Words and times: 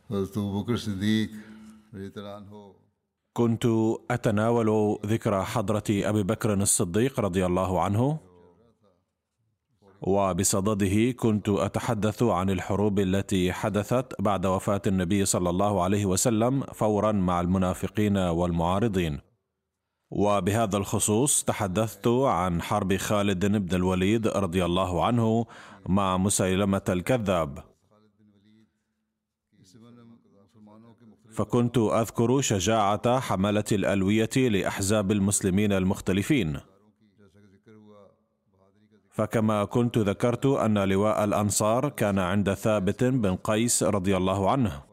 كنت 3.33 3.65
أتناول 4.11 4.99
ذكرى 5.05 5.43
حضرة 5.43 5.83
أبي 5.89 6.23
بكر 6.23 6.53
الصديق 6.53 7.19
رضي 7.19 7.45
الله 7.45 7.81
عنه 7.81 8.19
وبصدده 10.01 11.11
كنت 11.11 11.49
أتحدث 11.49 12.23
عن 12.23 12.49
الحروب 12.49 12.99
التي 12.99 13.53
حدثت 13.53 14.21
بعد 14.21 14.45
وفاة 14.45 14.81
النبي 14.87 15.25
صلى 15.25 15.49
الله 15.49 15.83
عليه 15.83 16.05
وسلم 16.05 16.63
فورا 16.63 17.11
مع 17.11 17.41
المنافقين 17.41 18.17
والمعارضين. 18.17 19.19
وبهذا 20.11 20.77
الخصوص 20.77 21.43
تحدثت 21.43 22.07
عن 22.07 22.61
حرب 22.61 22.97
خالد 22.97 23.45
بن 23.45 23.75
الوليد 23.75 24.27
رضي 24.27 24.65
الله 24.65 25.05
عنه 25.05 25.45
مع 25.85 26.17
مسيلمة 26.17 26.81
الكذاب. 26.89 27.70
فكنت 31.31 31.77
أذكر 31.77 32.41
شجاعة 32.41 33.19
حملة 33.19 33.63
الألوية 33.71 34.29
لأحزاب 34.37 35.11
المسلمين 35.11 35.73
المختلفين. 35.73 36.59
فكما 39.09 39.65
كنت 39.65 39.97
ذكرت 39.97 40.45
أن 40.45 40.77
لواء 40.77 41.23
الأنصار 41.23 41.89
كان 41.89 42.19
عند 42.19 42.53
ثابت 42.53 43.03
بن 43.03 43.35
قيس 43.35 43.83
رضي 43.83 44.17
الله 44.17 44.51
عنه. 44.51 44.83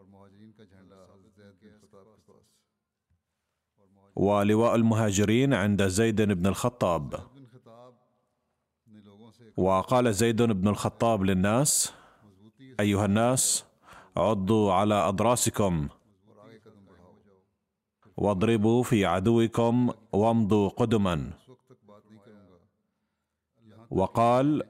ولواء 4.17 4.75
المهاجرين 4.75 5.55
عند 5.55 5.87
زيد 5.87 6.23
بن 6.23 6.47
الخطاب. 6.47 7.15
وقال 9.57 10.15
زيد 10.15 10.43
بن 10.43 10.69
الخطاب 10.69 11.23
للناس 11.23 11.93
أيها 12.81 13.05
الناس 13.05 13.65
عضوا 14.17 14.73
على 14.73 14.95
اضراسكم 14.95 15.89
واضربوا 18.19 18.83
في 18.83 19.07
عدوكم 19.07 19.91
وامضوا 20.13 20.69
قدما. 20.69 21.31
وقال 23.91 24.63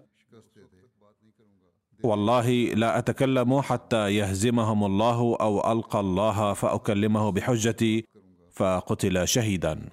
والله 2.04 2.50
لا 2.74 2.98
أتكلم 2.98 3.60
حتى 3.60 4.14
يهزمهم 4.16 4.84
الله 4.84 5.36
أو 5.40 5.72
ألقى 5.72 6.00
الله 6.00 6.52
فأكلمه 6.52 7.30
بحجتي 7.32 8.04
فقتل 8.52 9.28
شهيدا. 9.28 9.88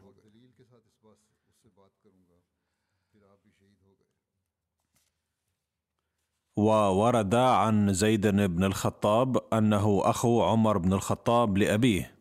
وورد 6.58 7.36
عن 7.36 7.94
زيد 7.94 8.28
بن 8.28 8.64
الخطاب 8.64 9.38
أنه 9.54 10.02
أخو 10.04 10.44
عمر 10.44 10.78
بن 10.78 10.94
الخطاب 10.94 11.58
لأبيه. 11.58 12.15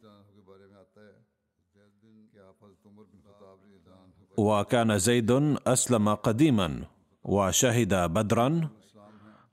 وكان 4.37 4.99
زيد 4.99 5.31
أسلم 5.67 6.15
قديما 6.15 6.85
وشهد 7.25 7.95
بدرا 7.95 8.69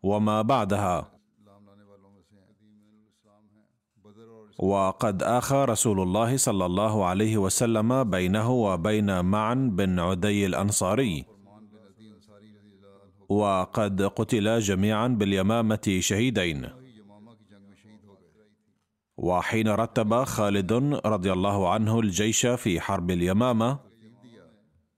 وما 0.03 0.41
بعدها. 0.41 1.11
وقد 4.59 5.23
آخى 5.23 5.65
رسول 5.65 5.99
الله 6.01 6.37
صلى 6.37 6.65
الله 6.65 7.05
عليه 7.05 7.37
وسلم 7.37 8.03
بينه 8.03 8.51
وبين 8.51 9.25
معن 9.25 9.75
بن 9.75 9.99
عدي 9.99 10.45
الأنصاري. 10.45 11.25
وقد 13.29 14.01
قتلا 14.01 14.59
جميعا 14.59 15.07
باليمامة 15.07 15.97
شهيدين. 15.99 16.69
وحين 19.17 19.67
رتب 19.67 20.23
خالد 20.23 20.73
رضي 21.05 21.31
الله 21.33 21.69
عنه 21.69 21.99
الجيش 21.99 22.45
في 22.45 22.81
حرب 22.81 23.11
اليمامة 23.11 23.90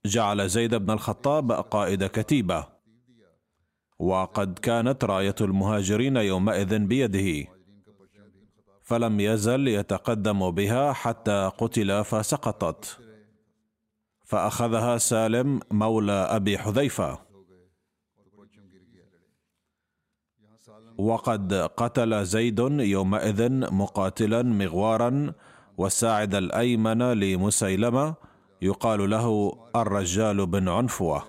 جعل 0.06 0.50
زيد 0.50 0.76
بن 0.76 0.92
الخطاب 0.92 1.52
قائد 1.52 2.06
كتيبة. 2.06 2.68
وقد 4.00 4.60
كانت 4.60 5.04
راية 5.04 5.36
المهاجرين 5.42 6.18
يومئذ 6.18 6.80
بيده. 6.80 7.50
فلم 8.82 9.20
يزل 9.20 9.68
يتقدم 9.68 10.52
بها 10.52 10.94
حتى 10.94 11.52
قتل 11.58 12.04
فسقطت. 12.04 13.00
فأخذها 14.26 14.98
سالم 14.98 15.60
مولى 15.72 16.12
أبي 16.12 16.58
حذيفة. 16.58 17.20
وقد 20.98 21.54
قتل 21.54 22.26
زيد 22.26 22.60
يومئذ 22.80 23.50
مقاتلا 23.74 24.42
مغوارا 24.42 25.34
والساعد 25.78 26.36
الأيمن 26.36 27.02
لمسيلمة 27.02 28.16
يقال 28.64 29.10
له 29.10 29.28
الرجال 29.76 30.46
بن 30.46 30.70
عنفوة. 30.70 31.24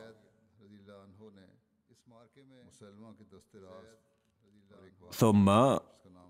ثم 5.13 5.47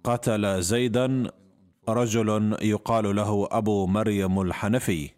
قتل 0.05 0.63
زيدا 0.63 1.31
رجل 1.89 2.57
يقال 2.63 3.17
له 3.17 3.49
أبو 3.51 3.87
مريم 3.87 4.41
الحنفي. 4.41 5.11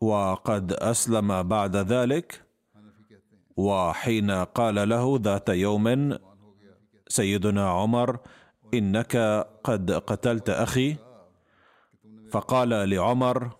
وقد 0.00 0.72
أسلم 0.72 1.42
بعد 1.42 1.76
ذلك 1.76 2.42
وحين 3.56 4.30
قال 4.30 4.88
له 4.88 5.18
ذات 5.22 5.48
يوم 5.48 6.18
سيدنا 7.08 7.70
عمر 7.70 8.18
إنك 8.74 9.16
قد 9.64 9.90
قتلت 9.92 10.50
أخي. 10.50 11.07
فقال 12.30 12.68
لعمر 12.68 13.50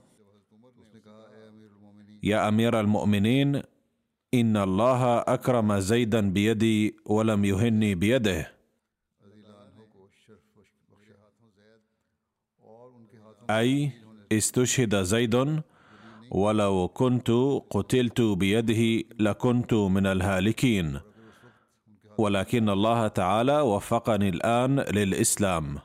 يا 2.23 2.49
أمير 2.49 2.81
المؤمنين 2.81 3.63
إن 4.35 4.57
الله 4.57 5.19
أكرم 5.19 5.79
زيدا 5.79 6.31
بيدي 6.31 6.97
ولم 7.07 7.45
يهني 7.45 7.95
بيده. 7.95 8.53
أي 13.51 13.93
استشهد 14.33 15.03
زيد 15.03 15.63
ولو 16.31 16.89
كنت 16.89 17.31
قتلت 17.71 18.21
بيده 18.21 19.05
لكنت 19.19 19.75
من 19.75 20.07
الهالكين 20.07 21.01
ولكن 22.19 22.69
الله 22.69 23.09
تعالى 23.09 23.61
وفقني 23.61 24.29
الآن 24.29 24.81
للإسلام. 24.81 25.79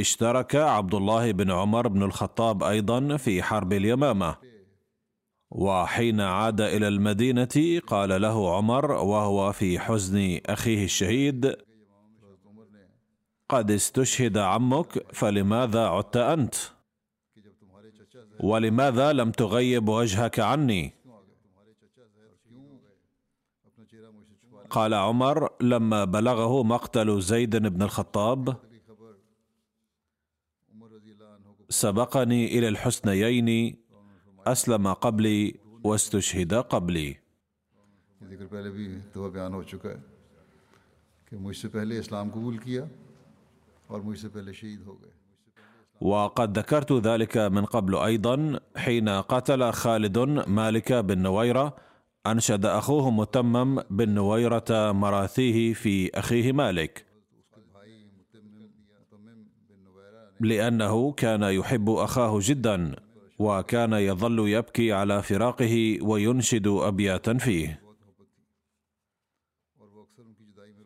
اشترك 0.00 0.56
عبد 0.56 0.94
الله 0.94 1.32
بن 1.32 1.50
عمر 1.50 1.88
بن 1.88 2.02
الخطاب 2.02 2.62
أيضا 2.62 3.16
في 3.16 3.42
حرب 3.42 3.72
اليمامة. 3.72 4.36
وحين 5.50 6.20
عاد 6.20 6.60
إلى 6.60 6.88
المدينة 6.88 7.80
قال 7.86 8.22
له 8.22 8.56
عمر 8.56 8.90
وهو 8.90 9.52
في 9.52 9.78
حزن 9.78 10.40
أخيه 10.46 10.84
الشهيد 10.84 11.56
قد 13.48 13.70
استشهد 13.70 14.38
عمك 14.38 15.12
فلماذا 15.12 15.86
عدت 15.86 16.16
أنت؟ 16.16 16.54
ولماذا 18.40 19.12
لم 19.12 19.30
تغيب 19.30 19.88
وجهك 19.88 20.40
عني؟ 20.40 20.92
قال 24.70 24.94
عمر 24.94 25.48
لما 25.60 26.04
بلغه 26.04 26.62
مقتل 26.62 27.20
زيد 27.20 27.56
بن 27.56 27.82
الخطاب 27.82 28.56
سبقني 31.74 32.58
إلى 32.58 32.68
الحسنيين 32.68 33.76
أسلم 34.46 34.92
قبلي 34.92 35.54
واستشهد 35.84 36.54
قبلي. 36.54 37.16
وقد 46.00 46.58
ذكرت 46.58 46.92
ذلك 46.92 47.36
من 47.36 47.64
قبل 47.64 47.96
أيضا 47.96 48.60
حين 48.76 49.08
قتل 49.08 49.72
خالد 49.72 50.18
مالك 50.58 50.92
بن 50.92 51.18
نويرة 51.18 51.76
أنشد 52.26 52.66
أخوه 52.66 53.10
متمم 53.10 53.80
بن 53.90 54.08
نويرة 54.08 54.92
مراثيه 54.92 55.72
في 55.72 56.18
أخيه 56.18 56.52
مالك. 56.52 57.13
لأنه 60.40 61.12
كان 61.12 61.42
يحب 61.42 61.90
أخاه 61.90 62.38
جدا 62.42 62.96
وكان 63.38 63.92
يظل 63.92 64.48
يبكي 64.48 64.92
على 64.92 65.22
فراقه 65.22 65.98
وينشد 66.02 66.66
ابياتا 66.66 67.34
فيه. 67.34 67.80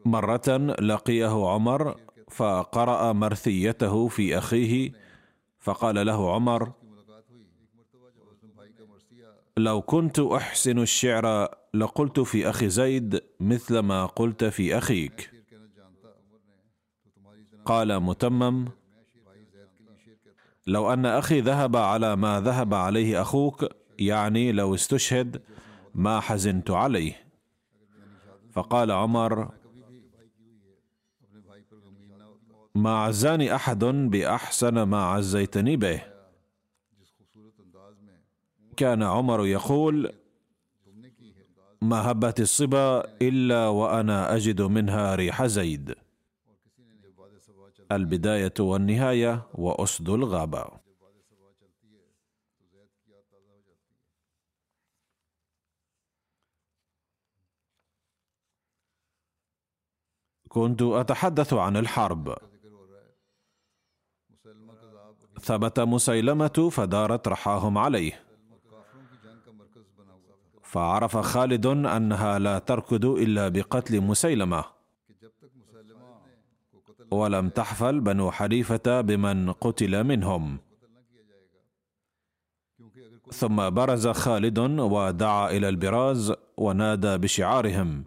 مرة 0.05 0.77
لقيه 0.81 1.47
عمر 1.47 1.97
فقرأ 2.31 3.12
مرثيته 3.12 4.09
في 4.09 4.39
أخيه 4.39 4.93
فقال 5.59 6.06
له 6.06 6.35
عمر 6.35 6.73
لو 9.56 9.83
كنت 9.83 10.21
أحسن 10.21 10.79
الشعر 10.79 11.49
لقلت 11.75 12.21
في 12.21 12.50
أخي 12.50 12.69
زيد 12.69 13.21
مثل 13.41 13.79
ما 13.79 14.06
قلت 14.06 14.45
في 14.45 14.79
أخيك. 14.79 15.31
قال 17.65 18.00
متمم 18.00 18.69
لو 20.69 20.93
أن 20.93 21.06
أخي 21.06 21.41
ذهب 21.41 21.76
على 21.76 22.17
ما 22.17 22.41
ذهب 22.41 22.75
عليه 22.75 23.23
أخوك 23.23 23.67
يعني 23.99 24.53
لو 24.53 24.75
استشهد 24.75 25.43
ما 25.94 26.20
حزنت 26.20 26.70
عليه. 26.70 27.25
فقال 28.50 28.91
عمر 28.91 29.50
ما 32.75 32.99
عزاني 32.99 33.55
أحد 33.55 33.85
بأحسن 33.85 34.82
ما 34.82 35.05
عزيتني 35.05 35.76
به. 35.76 36.03
كان 38.76 39.03
عمر 39.03 39.47
يقول 39.47 40.12
ما 41.82 42.11
هبت 42.11 42.41
الصبا 42.41 43.05
إلا 43.23 43.69
وأنا 43.69 44.37
أجد 44.37 44.62
منها 44.62 45.14
ريح 45.14 45.47
زيد. 45.47 46.08
البداية 47.93 48.55
والنهاية 48.61 49.49
وأسد 49.55 50.08
الغابة. 50.08 50.88
كنت 60.49 60.82
أتحدث 60.82 61.52
عن 61.52 61.76
الحرب. 61.76 62.37
ثبت 65.40 65.81
مسيلمة 65.81 66.70
فدارت 66.73 67.29
رحاهم 67.29 67.79
عليه. 67.79 68.25
فعرف 70.62 71.17
خالد 71.17 71.67
أنها 71.67 72.38
لا 72.38 72.58
تركض 72.58 73.05
إلا 73.05 73.49
بقتل 73.49 74.00
مسيلمة. 74.00 74.78
ولم 77.11 77.49
تحفل 77.49 78.01
بنو 78.01 78.31
حنيفة 78.31 79.01
بمن 79.01 79.53
قتل 79.53 80.05
منهم. 80.05 80.59
ثم 83.33 83.71
برز 83.71 84.09
خالد 84.09 84.59
ودعا 84.59 85.51
إلى 85.51 85.69
البراز 85.69 86.33
ونادى 86.57 87.19
بشعارهم. 87.19 88.05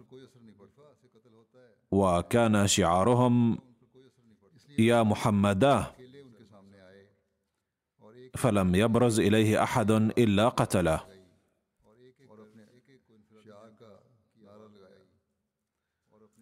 وكان 1.90 2.66
شعارهم 2.66 3.58
يا 4.78 5.02
محمدا 5.02 5.84
فلم 8.36 8.74
يبرز 8.74 9.20
إليه 9.20 9.62
أحد 9.62 9.90
إلا 9.90 10.48
قتله. 10.48 11.00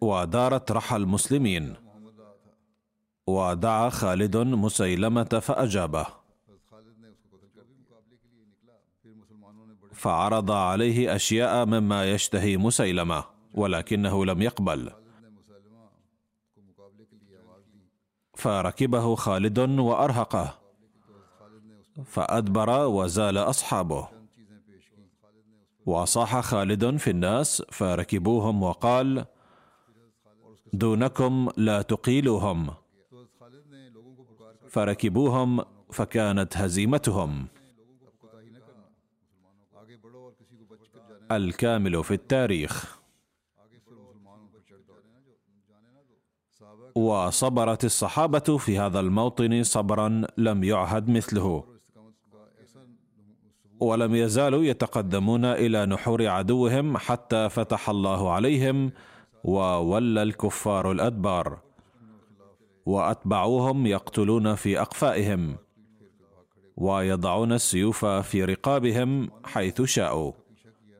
ودارت 0.01 0.71
رحى 0.71 0.95
المسلمين. 0.95 1.90
ودعا 3.27 3.89
خالد 3.89 4.37
مسيلمة 4.37 5.23
فأجابه. 5.23 6.05
فعرض 9.93 10.51
عليه 10.51 11.15
أشياء 11.15 11.65
مما 11.65 12.11
يشتهي 12.11 12.57
مسيلمة 12.57 13.23
ولكنه 13.53 14.25
لم 14.25 14.41
يقبل. 14.41 14.91
فركبه 18.35 19.15
خالد 19.15 19.59
وأرهقه. 19.59 20.57
فأدبر 22.05 22.85
وزال 22.87 23.37
أصحابه. 23.37 24.07
وصاح 25.85 26.39
خالد 26.39 26.97
في 26.97 27.09
الناس 27.09 27.63
فركبوهم 27.71 28.63
وقال 28.63 29.25
دونكم 30.73 31.49
لا 31.57 31.81
تقيلوهم. 31.81 32.80
فركبوهم 34.71 35.61
فكانت 35.91 36.57
هزيمتهم. 36.57 37.47
الكامل 41.31 42.03
في 42.03 42.13
التاريخ. 42.13 42.99
وصبرت 46.95 47.85
الصحابه 47.85 48.57
في 48.57 48.79
هذا 48.79 48.99
الموطن 48.99 49.63
صبرا 49.63 50.21
لم 50.37 50.63
يعهد 50.63 51.09
مثله. 51.09 51.63
ولم 53.79 54.15
يزالوا 54.15 54.63
يتقدمون 54.63 55.45
إلى 55.45 55.85
نحور 55.85 56.27
عدوهم 56.27 56.97
حتى 56.97 57.49
فتح 57.49 57.89
الله 57.89 58.31
عليهم 58.31 58.91
وولى 59.43 60.23
الكفار 60.23 60.91
الادبار. 60.91 61.70
وأتبعوهم 62.85 63.85
يقتلون 63.85 64.55
في 64.55 64.81
أقفائهم 64.81 65.57
ويضعون 66.77 67.53
السيوف 67.53 68.05
في 68.05 68.43
رقابهم 68.45 69.29
حيث 69.43 69.81
شاءوا 69.81 70.31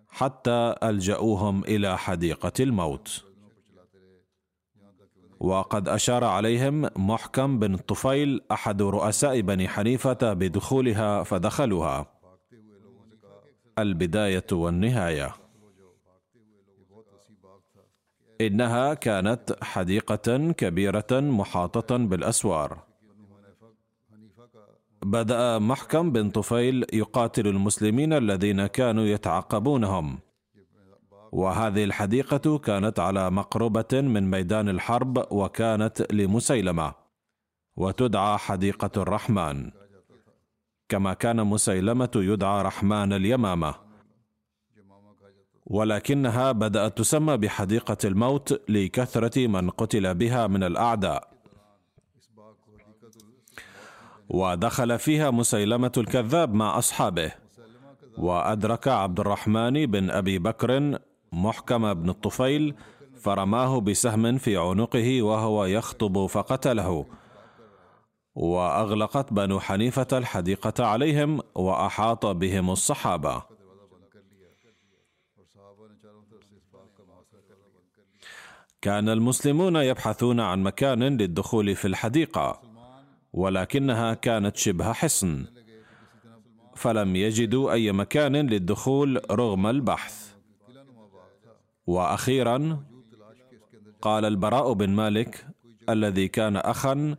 حتى 0.09 0.75
الجاوهم 0.83 1.63
إلى 1.63 1.97
حديقة 1.97 2.51
الموت. 2.59 3.25
وقد 5.39 5.89
أشار 5.89 6.23
عليهم 6.23 6.89
محكم 6.95 7.59
بن 7.59 7.77
طفيل 7.77 8.41
أحد 8.51 8.81
رؤساء 8.81 9.41
بني 9.41 9.67
حنيفة 9.67 10.33
بدخولها 10.33 11.23
فدخلوها. 11.23 12.05
البداية 13.79 14.45
والنهاية. 14.51 15.40
إنها 18.47 18.93
كانت 18.93 19.55
حديقة 19.61 20.51
كبيرة 20.51 21.11
محاطة 21.11 21.97
بالأسوار. 21.97 22.83
بدأ 25.05 25.59
محكم 25.59 26.11
بن 26.11 26.29
طفيل 26.29 26.85
يقاتل 26.93 27.47
المسلمين 27.47 28.13
الذين 28.13 28.67
كانوا 28.67 29.03
يتعقبونهم 29.03 30.19
وهذه 31.31 31.83
الحديقة 31.83 32.57
كانت 32.57 32.99
على 32.99 33.31
مقربة 33.31 33.93
من 33.93 34.31
ميدان 34.31 34.69
الحرب 34.69 35.25
وكانت 35.31 36.13
لمسيلمة. 36.13 36.93
وتدعى 37.75 38.37
حديقة 38.37 39.01
الرحمن. 39.01 39.71
كما 40.89 41.13
كان 41.13 41.47
مسيلمة 41.47 42.11
يدعى 42.15 42.63
رحمن 42.63 43.13
اليمامة. 43.13 43.90
ولكنها 45.65 46.51
بدأت 46.51 46.97
تسمى 46.97 47.37
بحديقة 47.37 47.97
الموت 48.05 48.61
لكثرة 48.69 49.47
من 49.47 49.69
قتل 49.69 50.13
بها 50.15 50.47
من 50.47 50.63
الأعداء. 50.63 51.31
ودخل 54.29 54.99
فيها 54.99 55.31
مسيلمة 55.31 55.91
الكذاب 55.97 56.53
مع 56.53 56.77
أصحابه. 56.77 57.31
وأدرك 58.17 58.87
عبد 58.87 59.19
الرحمن 59.19 59.85
بن 59.85 60.09
أبي 60.09 60.39
بكر 60.39 60.99
محكم 61.31 61.93
بن 61.93 62.09
الطفيل 62.09 62.75
فرماه 63.17 63.79
بسهم 63.79 64.37
في 64.37 64.57
عنقه 64.57 65.21
وهو 65.21 65.65
يخطب 65.65 66.25
فقتله. 66.25 67.05
وأغلقت 68.35 69.33
بنو 69.33 69.59
حنيفة 69.59 70.07
الحديقة 70.13 70.85
عليهم 70.85 71.39
وأحاط 71.55 72.25
بهم 72.25 72.69
الصحابة. 72.69 73.50
كان 78.81 79.09
المسلمون 79.09 79.75
يبحثون 79.75 80.39
عن 80.39 80.63
مكان 80.63 81.03
للدخول 81.03 81.75
في 81.75 81.87
الحديقة 81.87 82.61
ولكنها 83.33 84.13
كانت 84.13 84.57
شبه 84.57 84.93
حصن. 84.93 85.45
فلم 86.75 87.15
يجدوا 87.15 87.71
أي 87.71 87.91
مكان 87.91 88.35
للدخول 88.35 89.21
رغم 89.31 89.67
البحث. 89.67 90.33
وأخيرا 91.87 92.83
قال 94.01 94.25
البراء 94.25 94.73
بن 94.73 94.89
مالك 94.89 95.45
الذي 95.89 96.27
كان 96.27 96.55
اخا 96.55 97.15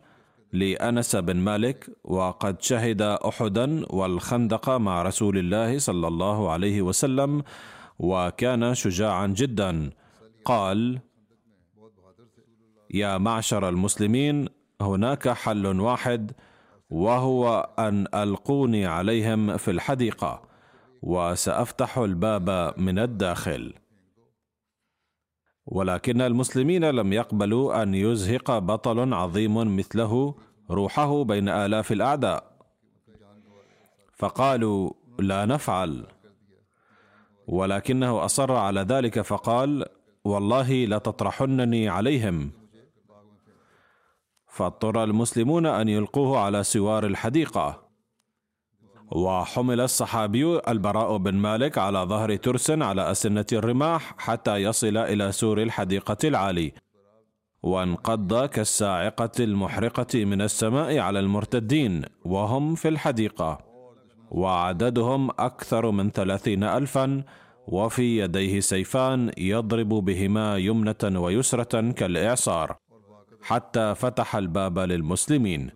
لأنس 0.53 1.15
بن 1.15 1.35
مالك 1.35 1.89
وقد 2.03 2.61
شهد 2.61 3.01
احدا 3.01 3.85
والخندق 3.89 4.69
مع 4.69 5.01
رسول 5.01 5.37
الله 5.37 5.77
صلى 5.77 6.07
الله 6.07 6.51
عليه 6.51 6.81
وسلم 6.81 7.43
وكان 7.99 8.75
شجاعا 8.75 9.27
جدا. 9.27 9.89
قال 10.45 10.99
يا 12.93 13.17
معشر 13.17 13.69
المسلمين 13.69 14.49
هناك 14.81 15.29
حل 15.29 15.79
واحد 15.79 16.31
وهو 16.89 17.69
أن 17.79 18.07
ألقوني 18.15 18.85
عليهم 18.85 19.57
في 19.57 19.71
الحديقة 19.71 20.41
وسأفتح 21.01 21.97
الباب 21.97 22.73
من 22.77 22.99
الداخل. 22.99 23.73
ولكن 25.65 26.21
المسلمين 26.21 26.85
لم 26.85 27.13
يقبلوا 27.13 27.83
أن 27.83 27.93
يزهق 27.95 28.57
بطل 28.57 29.13
عظيم 29.13 29.77
مثله 29.77 30.35
روحه 30.69 31.23
بين 31.23 31.49
آلاف 31.49 31.91
الأعداء. 31.91 32.53
فقالوا 34.13 34.91
لا 35.19 35.45
نفعل. 35.45 36.05
ولكنه 37.47 38.25
أصر 38.25 38.51
على 38.51 38.81
ذلك 38.81 39.21
فقال 39.21 39.85
والله 40.23 40.85
لتطرحنني 40.85 41.89
عليهم. 41.89 42.62
فاضطر 44.53 45.03
المسلمون 45.03 45.65
أن 45.65 45.89
يلقوه 45.89 46.39
على 46.39 46.63
سوار 46.63 47.05
الحديقة. 47.05 47.83
وحمل 49.11 49.81
الصحابي 49.81 50.59
البراء 50.67 51.17
بن 51.17 51.33
مالك 51.33 51.77
على 51.77 51.99
ظهر 51.99 52.35
ترس 52.35 52.71
على 52.71 53.11
أسنة 53.11 53.45
الرماح 53.53 54.15
حتى 54.17 54.55
يصل 54.57 54.97
إلى 54.97 55.31
سور 55.31 55.61
الحديقة 55.61 56.17
العالي. 56.23 56.71
وانقض 57.63 58.45
كالصاعقه 58.45 59.31
المحرقة 59.39 60.25
من 60.25 60.41
السماء 60.41 60.97
على 60.97 61.19
المرتدين 61.19 62.05
وهم 62.25 62.75
في 62.75 62.87
الحديقة. 62.87 63.57
وعددهم 64.31 65.29
أكثر 65.29 65.91
من 65.91 66.11
ثلاثين 66.11 66.63
الفا 66.63 67.23
وفي 67.67 68.17
يديه 68.17 68.59
سيفان 68.59 69.31
يضرب 69.37 69.89
بهما 69.89 70.57
يمنة 70.57 71.21
ويسرة 71.21 71.91
كالإعصار. 71.91 72.82
حتى 73.43 73.95
فتح 73.95 74.35
الباب 74.35 74.79
للمسلمين. 74.79 75.71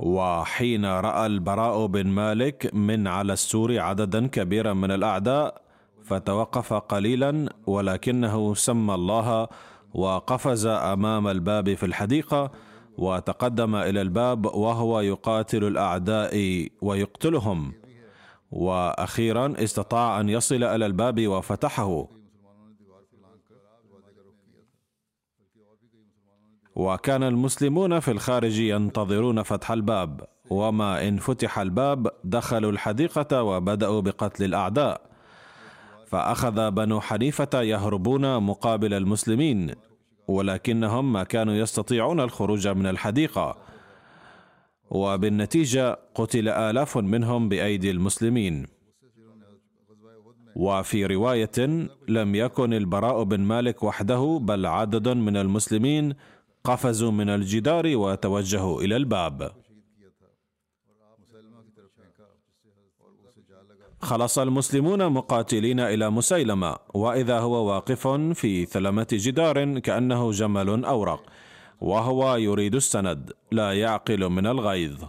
وحين 0.00 0.84
رأى 0.84 1.26
البراء 1.26 1.86
بن 1.86 2.06
مالك 2.06 2.74
من 2.74 3.06
على 3.06 3.32
السور 3.32 3.78
عددا 3.78 4.26
كبيرا 4.26 4.72
من 4.72 4.90
الأعداء 4.90 5.62
فتوقف 6.04 6.72
قليلا 6.72 7.48
ولكنه 7.66 8.54
سمى 8.54 8.94
الله 8.94 9.48
وقفز 9.94 10.66
أمام 10.66 11.28
الباب 11.28 11.74
في 11.74 11.86
الحديقة 11.86 12.50
وتقدم 12.98 13.74
إلى 13.74 14.00
الباب 14.00 14.46
وهو 14.46 15.00
يقاتل 15.00 15.64
الأعداء 15.64 16.68
ويقتلهم. 16.82 17.72
وأخيرا 18.50 19.54
استطاع 19.58 20.20
أن 20.20 20.28
يصل 20.28 20.64
إلى 20.64 20.86
الباب 20.86 21.28
وفتحه. 21.28 22.13
وكان 26.76 27.22
المسلمون 27.22 28.00
في 28.00 28.10
الخارج 28.10 28.58
ينتظرون 28.58 29.42
فتح 29.42 29.70
الباب. 29.70 30.20
وما 30.50 31.08
إن 31.08 31.16
فتح 31.16 31.58
الباب 31.58 32.10
دخلوا 32.24 32.70
الحديقة 32.72 33.42
وبدأوا 33.42 34.00
بقتل 34.00 34.44
الأعداء. 34.44 35.00
فأخذ 36.06 36.70
بنو 36.70 37.00
حنيفة 37.00 37.62
يهربون 37.62 38.42
مقابل 38.42 38.94
المسلمين 38.94 39.74
ولكنهم 40.28 41.12
ما 41.12 41.24
كانوا 41.24 41.54
يستطيعون 41.54 42.20
الخروج 42.20 42.68
من 42.68 42.86
الحديقة. 42.86 43.56
وبالنتيجة 44.90 45.98
قتل 46.14 46.48
آلاف 46.48 46.98
منهم 46.98 47.48
بأيدي 47.48 47.90
المسلمين. 47.90 48.66
وفي 50.56 51.06
رواية 51.06 51.88
لم 52.08 52.34
يكن 52.34 52.72
البراء 52.72 53.22
بن 53.22 53.40
مالك 53.40 53.82
وحده 53.82 54.38
بل 54.42 54.66
عدد 54.66 55.08
من 55.08 55.36
المسلمين 55.36 56.14
قفزوا 56.64 57.10
من 57.10 57.28
الجدار 57.28 57.96
وتوجهوا 57.96 58.82
إلى 58.82 58.96
الباب. 58.96 59.52
خلص 64.00 64.38
المسلمون 64.38 65.12
مقاتلين 65.12 65.80
إلى 65.80 66.10
مسيلمة 66.10 66.76
وإذا 66.94 67.38
هو 67.38 67.66
واقف 67.68 68.08
في 68.08 68.64
ثلمة 68.64 69.06
جدار 69.12 69.78
كأنه 69.78 70.30
جمل 70.30 70.84
أورق 70.84 71.22
وهو 71.80 72.36
يريد 72.36 72.74
السند 72.74 73.32
لا 73.52 73.72
يعقل 73.72 74.28
من 74.28 74.46
الغيظ. 74.46 75.04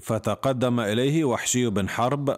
فتقدم 0.00 0.80
إليه 0.80 1.24
وحشي 1.24 1.70
بن 1.70 1.88
حرب 1.88 2.36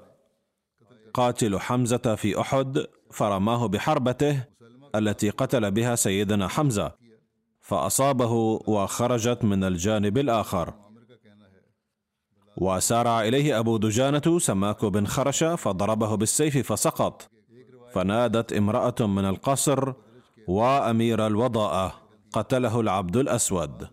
قاتل 1.14 1.58
حمزة 1.58 2.14
في 2.14 2.40
أحد 2.40 2.86
فرماه 3.10 3.66
بحربته 3.66 4.44
التي 4.94 5.30
قتل 5.30 5.70
بها 5.70 5.94
سيدنا 5.94 6.48
حمزة 6.48 6.92
فأصابه 7.60 8.32
وخرجت 8.66 9.44
من 9.44 9.64
الجانب 9.64 10.18
الآخر. 10.18 10.74
وسارع 12.56 13.22
إليه 13.22 13.58
أبو 13.58 13.76
دجانة 13.76 14.38
سماك 14.38 14.84
بن 14.84 15.06
خرش 15.06 15.44
فضربه 15.44 16.14
بالسيف 16.14 16.72
فسقط. 16.72 17.30
فنادت 17.92 18.52
امرأة 18.52 19.06
من 19.06 19.24
القصر 19.24 19.92
وأمير 20.48 21.26
الوضاءه 21.26 21.94
قتله 22.32 22.80
العبد 22.80 23.16
الأسود. 23.16 23.88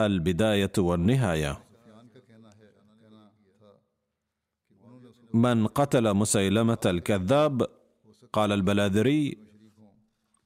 البداية 0.00 0.72
والنهاية. 0.78 1.60
من 5.34 5.66
قتل 5.66 6.14
مسيلمة 6.14 6.78
الكذاب 6.86 7.66
قال 8.32 8.52
البلاذري 8.52 9.38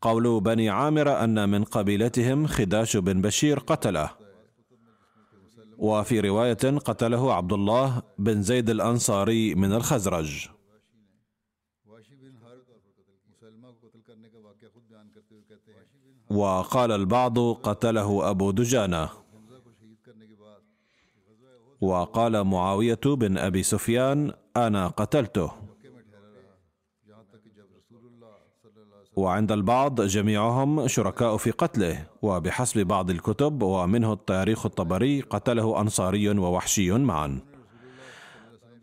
قول 0.00 0.40
بني 0.40 0.70
عامر 0.70 1.24
أن 1.24 1.48
من 1.48 1.64
قبيلتهم 1.64 2.46
خداش 2.46 2.96
بن 2.96 3.20
بشير 3.20 3.58
قتله. 3.58 4.10
وفي 5.78 6.20
رواية 6.20 6.78
قتله 6.78 7.34
عبد 7.34 7.52
الله 7.52 8.02
بن 8.18 8.42
زيد 8.42 8.70
الأنصاري 8.70 9.54
من 9.54 9.72
الخزرج. 9.72 10.48
وقال 16.30 16.92
البعض 16.92 17.38
قتله 17.38 18.30
أبو 18.30 18.50
دجانة. 18.50 19.08
وقال 21.80 22.44
معاوية 22.44 23.00
بن 23.04 23.38
أبي 23.38 23.62
سفيان 23.62 24.32
أنا 24.56 24.88
قتلته. 24.88 25.71
وعند 29.16 29.52
البعض 29.52 30.00
جميعهم 30.00 30.88
شركاء 30.88 31.36
في 31.36 31.50
قتله 31.50 32.06
وبحسب 32.22 32.86
بعض 32.86 33.10
الكتب 33.10 33.62
ومنه 33.62 34.12
التاريخ 34.12 34.66
الطبري 34.66 35.20
قتله 35.20 35.80
أنصاري 35.80 36.28
ووحشي 36.28 36.92
معا. 36.92 37.40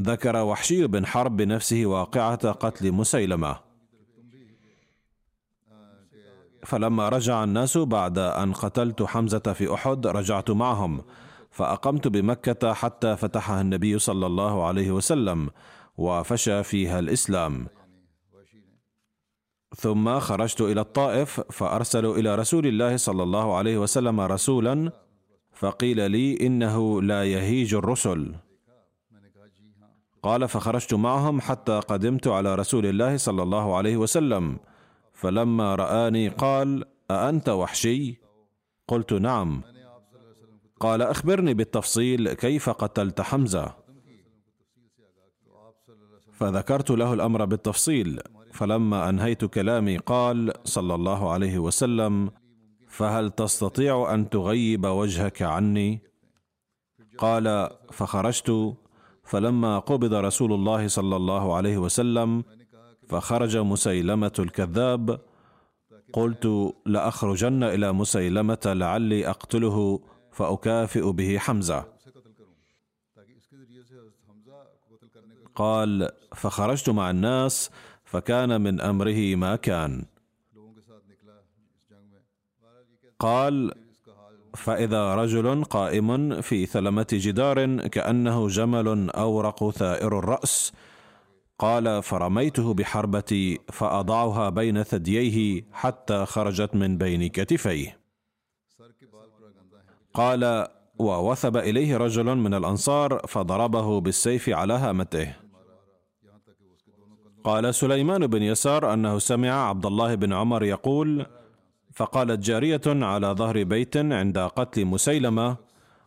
ذكر 0.01 0.35
وحشي 0.35 0.87
بن 0.87 1.05
حرب 1.05 1.37
بنفسه 1.37 1.85
واقعة 1.85 2.51
قتل 2.51 2.91
مسيلمة. 2.91 3.55
فلما 6.65 7.09
رجع 7.09 7.43
الناس 7.43 7.77
بعد 7.77 8.17
أن 8.17 8.53
قتلت 8.53 9.03
حمزة 9.03 9.39
في 9.39 9.73
أحد 9.73 10.07
رجعت 10.07 10.51
معهم 10.51 11.01
فأقمت 11.51 12.07
بمكة 12.07 12.73
حتى 12.73 13.15
فتحها 13.17 13.61
النبي 13.61 13.99
صلى 13.99 14.25
الله 14.25 14.65
عليه 14.65 14.91
وسلم 14.91 15.49
وفشى 15.97 16.63
فيها 16.63 16.99
الإسلام. 16.99 17.67
ثم 19.75 20.19
خرجت 20.19 20.61
إلى 20.61 20.81
الطائف 20.81 21.41
فارسلوا 21.41 22.17
إلى 22.17 22.35
رسول 22.35 22.67
الله 22.67 22.97
صلى 22.97 23.23
الله 23.23 23.57
عليه 23.57 23.77
وسلم 23.77 24.19
رسولا 24.21 24.91
فقيل 25.53 26.11
لي 26.11 26.47
إنه 26.47 27.01
لا 27.01 27.23
يهيج 27.23 27.75
الرسل 27.75 28.35
قال 30.23 30.47
فخرجت 30.47 30.93
معهم 30.93 31.41
حتى 31.41 31.79
قدمت 31.79 32.27
على 32.27 32.55
رسول 32.55 32.85
الله 32.85 33.17
صلى 33.17 33.43
الله 33.43 33.77
عليه 33.77 33.97
وسلم 33.97 34.59
فلما 35.13 35.75
رآني 35.75 36.27
قال: 36.27 36.85
أأنت 37.11 37.49
وحشي؟ 37.49 38.15
قلت 38.87 39.13
نعم. 39.13 39.61
قال: 40.79 41.01
أخبرني 41.01 41.53
بالتفصيل 41.53 42.33
كيف 42.33 42.69
قتلت 42.69 43.21
حمزة؟ 43.21 43.75
فذكرت 46.33 46.91
له 46.91 47.13
الأمر 47.13 47.45
بالتفصيل، 47.45 48.21
فلما 48.53 49.09
أنهيت 49.09 49.45
كلامي 49.45 49.97
قال 49.97 50.53
صلى 50.63 50.95
الله 50.95 51.31
عليه 51.31 51.59
وسلم: 51.59 52.31
فهل 52.87 53.31
تستطيع 53.31 54.13
أن 54.13 54.29
تغيب 54.29 54.85
وجهك 54.85 55.41
عني؟ 55.41 56.01
قال: 57.17 57.69
فخرجت. 57.91 58.77
فلما 59.23 59.79
قبض 59.79 60.13
رسول 60.13 60.53
الله 60.53 60.87
صلى 60.87 61.15
الله 61.15 61.55
عليه 61.55 61.77
وسلم 61.77 62.43
فخرج 63.07 63.57
مسيلمة 63.57 64.31
الكذاب. 64.39 65.21
قلت 66.13 66.73
لاخرجن 66.85 67.63
إلى 67.63 67.93
مسيلمة 67.93 68.59
لعلي 68.65 69.29
أقتله 69.29 69.99
فأكافئ 70.31 71.11
به 71.11 71.37
حمزة. 71.37 71.85
قال 75.55 76.09
فخرجت 76.35 76.89
مع 76.89 77.09
الناس 77.09 77.71
فكان 78.11 78.61
من 78.61 78.81
أمره 78.81 79.35
ما 79.35 79.55
كان. 79.55 80.05
قال 83.19 83.71
فإذا 84.55 85.15
رجل 85.15 85.63
قائم 85.63 86.41
في 86.41 86.65
ثلمة 86.65 87.07
جدار 87.13 87.87
كأنه 87.87 88.47
جمل 88.47 89.09
أورق 89.09 89.69
ثائر 89.69 90.19
الرأس 90.19 90.73
قال 91.59 92.03
فرميته 92.03 92.73
بحربتي 92.73 93.59
فأضعها 93.71 94.49
بين 94.49 94.83
ثدييه 94.83 95.65
حتى 95.71 96.25
خرجت 96.25 96.75
من 96.75 96.97
بين 96.97 97.27
كتفيه. 97.29 97.99
قال 100.13 100.67
ووثب 100.99 101.57
إليه 101.57 101.97
رجل 101.97 102.35
من 102.35 102.53
الأنصار 102.53 103.21
فضربه 103.27 104.01
بالسيف 104.01 104.49
على 104.49 104.73
هامته. 104.73 105.48
قال 107.43 107.75
سليمان 107.75 108.27
بن 108.27 108.43
يسار 108.43 108.93
أنه 108.93 109.19
سمع 109.19 109.69
عبد 109.69 109.85
الله 109.85 110.15
بن 110.15 110.33
عمر 110.33 110.63
يقول 110.63 111.25
فقالت 111.93 112.39
جارية 112.39 112.81
على 112.87 113.27
ظهر 113.27 113.63
بيت 113.63 113.97
عند 113.97 114.37
قتل 114.37 114.85
مسيلمة 114.85 115.57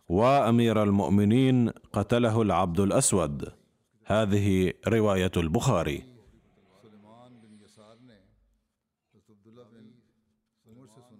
وأمير 0.09 0.83
المؤمنين 0.83 1.69
قتله 1.69 2.41
العبد 2.41 2.79
الأسود. 2.79 3.53
هذه 4.05 4.73
رواية 4.87 5.31
البخاري. 5.37 6.03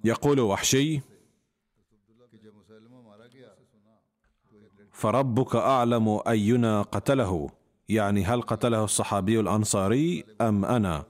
يقول 0.04 0.40
وحشي 0.40 1.02
فربك 4.92 5.56
أعلم 5.56 6.20
أينا 6.28 6.82
قتله. 6.82 7.63
يعني 7.90 8.24
هل 8.24 8.42
قتله 8.42 8.84
الصحابي 8.84 9.40
الأنصاري 9.40 10.24
أم 10.42 10.66
أنا؟ 10.66 11.04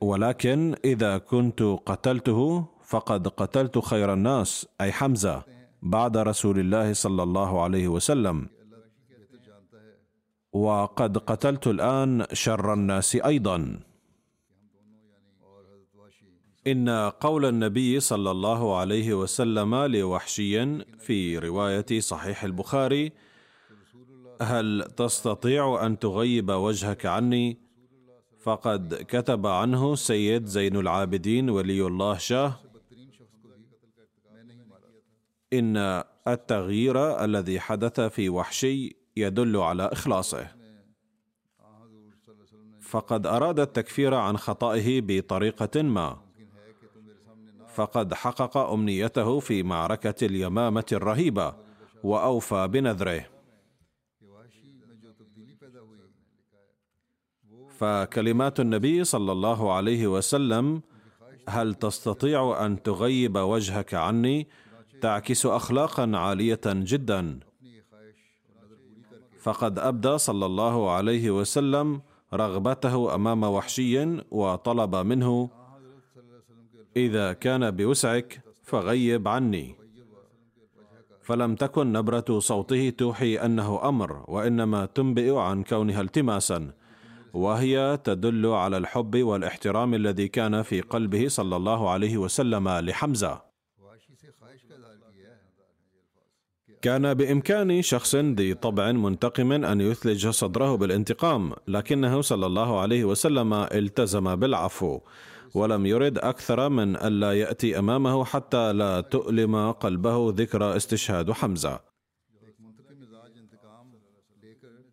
ولكن 0.00 0.76
إذا 0.84 1.18
كنت 1.18 1.62
قتلته 1.62 2.66
فقد 2.84 3.28
قتلت 3.28 3.78
خير 3.78 4.12
الناس 4.12 4.66
أي 4.80 4.92
حمزة 4.92 5.42
بعد 5.82 6.16
رسول 6.16 6.58
الله 6.58 6.92
صلى 6.92 7.22
الله 7.22 7.62
عليه 7.62 7.88
وسلم. 7.88 8.48
وقد 10.52 11.18
قتلت 11.18 11.66
الآن 11.66 12.26
شر 12.32 12.72
الناس 12.72 13.16
أيضا. 13.16 13.80
إن 16.66 16.88
قول 17.20 17.44
النبي 17.44 18.00
صلى 18.00 18.30
الله 18.30 18.76
عليه 18.76 19.14
وسلم 19.14 19.74
لوحشي 19.74 20.84
في 20.98 21.38
رواية 21.38 22.00
صحيح 22.00 22.44
البخاري 22.44 23.12
هل 24.42 24.90
تستطيع 24.96 25.86
أن 25.86 25.98
تغيب 25.98 26.50
وجهك 26.50 27.06
عني؟ 27.06 27.58
فقد 28.40 28.94
كتب 29.08 29.46
عنه 29.46 29.94
سيد 29.94 30.46
زين 30.46 30.76
العابدين 30.76 31.50
ولي 31.50 31.86
الله 31.86 32.18
شاه. 32.18 32.54
إن 35.52 36.04
التغيير 36.28 37.24
الذي 37.24 37.60
حدث 37.60 38.00
في 38.00 38.28
وحشي 38.28 38.96
يدل 39.16 39.56
على 39.56 39.82
إخلاصه. 39.82 40.48
فقد 42.80 43.26
أراد 43.26 43.60
التكفير 43.60 44.14
عن 44.14 44.36
خطئه 44.36 45.00
بطريقة 45.00 45.82
ما. 45.82 46.18
فقد 47.74 48.14
حقق 48.14 48.56
أمنيته 48.56 49.40
في 49.40 49.62
معركة 49.62 50.26
اليمامة 50.26 50.86
الرهيبة 50.92 51.54
وأوفى 52.02 52.68
بنذره. 52.68 53.24
فكلمات 57.82 58.60
النبي 58.60 59.04
صلى 59.04 59.32
الله 59.32 59.72
عليه 59.72 60.06
وسلم 60.06 60.82
هل 61.48 61.74
تستطيع 61.74 62.66
أن 62.66 62.82
تغيب 62.82 63.36
وجهك 63.36 63.94
عني؟ 63.94 64.48
تعكس 65.00 65.46
اخلاقا 65.46 66.12
عالية 66.14 66.60
جدا. 66.66 67.40
فقد 69.40 69.78
أبدى 69.78 70.18
صلى 70.18 70.46
الله 70.46 70.90
عليه 70.90 71.30
وسلم 71.30 72.02
رغبته 72.34 73.14
أمام 73.14 73.42
وحشي 73.42 74.22
وطلب 74.30 74.96
منه 74.96 75.50
إذا 76.96 77.32
كان 77.32 77.70
بوسعك 77.70 78.40
فغيب 78.62 79.28
عني. 79.28 79.74
فلم 81.22 81.54
تكن 81.54 81.92
نبرة 81.92 82.38
صوته 82.38 82.90
توحي 82.90 83.36
أنه 83.36 83.88
أمر 83.88 84.24
وإنما 84.28 84.86
تنبئ 84.86 85.34
عن 85.34 85.62
كونها 85.62 86.00
التماسا. 86.00 86.81
وهي 87.32 87.98
تدل 88.04 88.46
على 88.46 88.76
الحب 88.76 89.22
والاحترام 89.22 89.94
الذي 89.94 90.28
كان 90.28 90.62
في 90.62 90.80
قلبه 90.80 91.28
صلى 91.28 91.56
الله 91.56 91.90
عليه 91.90 92.16
وسلم 92.16 92.68
لحمزة. 92.68 93.42
كان 96.82 97.14
بإمكان 97.14 97.82
شخص 97.82 98.14
ذي 98.14 98.54
طبع 98.54 98.92
منتقم 98.92 99.52
أن 99.52 99.80
يثلج 99.80 100.28
صدره 100.28 100.76
بالانتقام 100.76 101.52
لكنه 101.68 102.20
صلى 102.20 102.46
الله 102.46 102.80
عليه 102.80 103.04
وسلم 103.04 103.54
التزم 103.54 104.36
بالعفو 104.36 105.00
ولم 105.54 105.86
يرد 105.86 106.18
أكثر 106.18 106.68
من 106.68 106.96
الا 106.96 107.32
يأتي 107.32 107.78
أمامه 107.78 108.24
حتى 108.24 108.72
لا 108.72 109.00
تؤلم 109.00 109.70
قلبه 109.72 110.34
ذكرى 110.36 110.76
استشهاد 110.76 111.30
حمزة. 111.30 111.91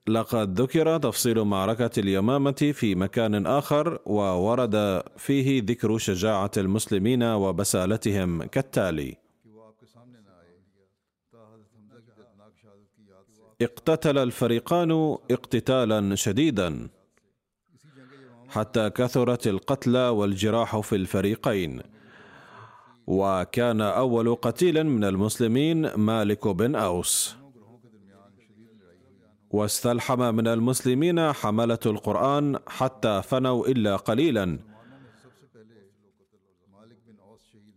لقد 0.10 0.62
ذكر 0.62 0.98
تفصيل 0.98 1.42
معركة 1.42 2.00
اليمامة 2.00 2.72
في 2.74 2.96
مكان 2.96 3.46
آخر 3.46 4.00
وورد 4.06 5.04
فيه 5.18 5.62
ذكر 5.66 5.98
شجاعة 5.98 6.52
المسلمين 6.58 7.24
وبسالتهم 7.24 8.44
كالتالي: 8.44 9.18
اقتتل 13.62 14.18
الفريقان 14.18 14.92
اقتتالا 15.32 16.16
شديدا. 16.16 16.90
حتى 18.50 18.90
كثرت 18.90 19.48
القتلى 19.48 20.10
والجراح 20.10 20.80
في 20.80 20.96
الفريقين. 20.96 21.82
وكان 23.08 23.82
أول 23.82 24.36
قتيل 24.36 24.84
من 24.84 25.04
المسلمين 25.04 25.94
مالك 25.96 26.48
بن 26.48 26.76
أوس. 26.76 27.39
واستلحم 29.50 30.36
من 30.36 30.48
المسلمين 30.48 31.34
حملة 31.34 31.80
القرآن 31.86 32.60
حتى 32.68 33.22
فنوا 33.22 33.68
إلا 33.68 33.96
قليلا. 33.96 34.60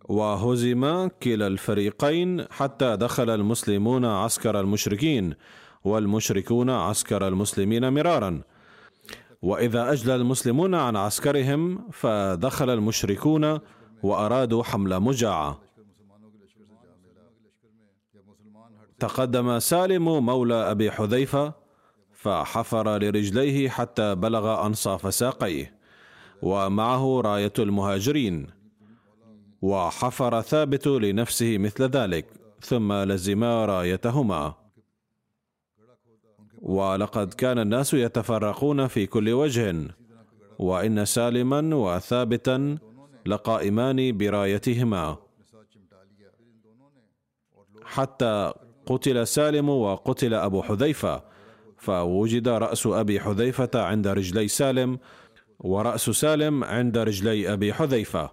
وهزم 0.08 1.08
كلا 1.22 1.46
الفريقين 1.46 2.46
حتى 2.50 2.96
دخل 2.96 3.30
المسلمون 3.30 4.04
عسكر 4.04 4.60
المشركين 4.60 5.34
والمشركون 5.84 6.70
عسكر 6.70 7.28
المسلمين 7.28 7.92
مرارا. 7.92 8.42
وإذا 9.42 9.92
اجلى 9.92 10.14
المسلمون 10.14 10.74
عن 10.74 10.96
عسكرهم 10.96 11.90
فدخل 11.90 12.70
المشركون 12.70 13.58
وأرادوا 14.02 14.62
حمل 14.62 15.00
مجاعة. 15.00 15.60
تقدم 18.98 19.58
سالم 19.58 20.26
مولى 20.26 20.70
أبي 20.70 20.90
حذيفة 20.90 21.61
فحفر 22.22 22.98
لرجليه 22.98 23.68
حتى 23.68 24.14
بلغ 24.14 24.66
أنصاف 24.66 25.14
ساقيه 25.14 25.74
ومعه 26.42 27.20
راية 27.20 27.52
المهاجرين. 27.58 28.46
وحفر 29.62 30.40
ثابت 30.40 30.86
لنفسه 30.86 31.58
مثل 31.58 31.84
ذلك 31.84 32.26
ثم 32.60 32.92
لزما 32.92 33.66
رايتهما. 33.66 34.54
ولقد 36.62 37.34
كان 37.34 37.58
الناس 37.58 37.94
يتفرقون 37.94 38.86
في 38.86 39.06
كل 39.06 39.30
وجه 39.30 39.74
وإن 40.58 41.04
سالما 41.04 41.76
وثابتا 41.76 42.78
لقائمان 43.26 44.16
برايتهما. 44.16 45.16
حتى 47.84 48.52
قتل 48.86 49.26
سالم 49.26 49.68
وقتل 49.68 50.34
أبو 50.34 50.62
حذيفة 50.62 51.31
فوجد 51.82 52.48
رأس 52.48 52.86
أبي 52.86 53.20
حذيفة 53.20 53.70
عند 53.74 54.08
رجلي 54.08 54.48
سالم 54.48 54.98
ورأس 55.58 56.10
سالم 56.10 56.64
عند 56.64 56.98
رجلي 56.98 57.52
أبي 57.52 57.74
حذيفة. 57.74 58.30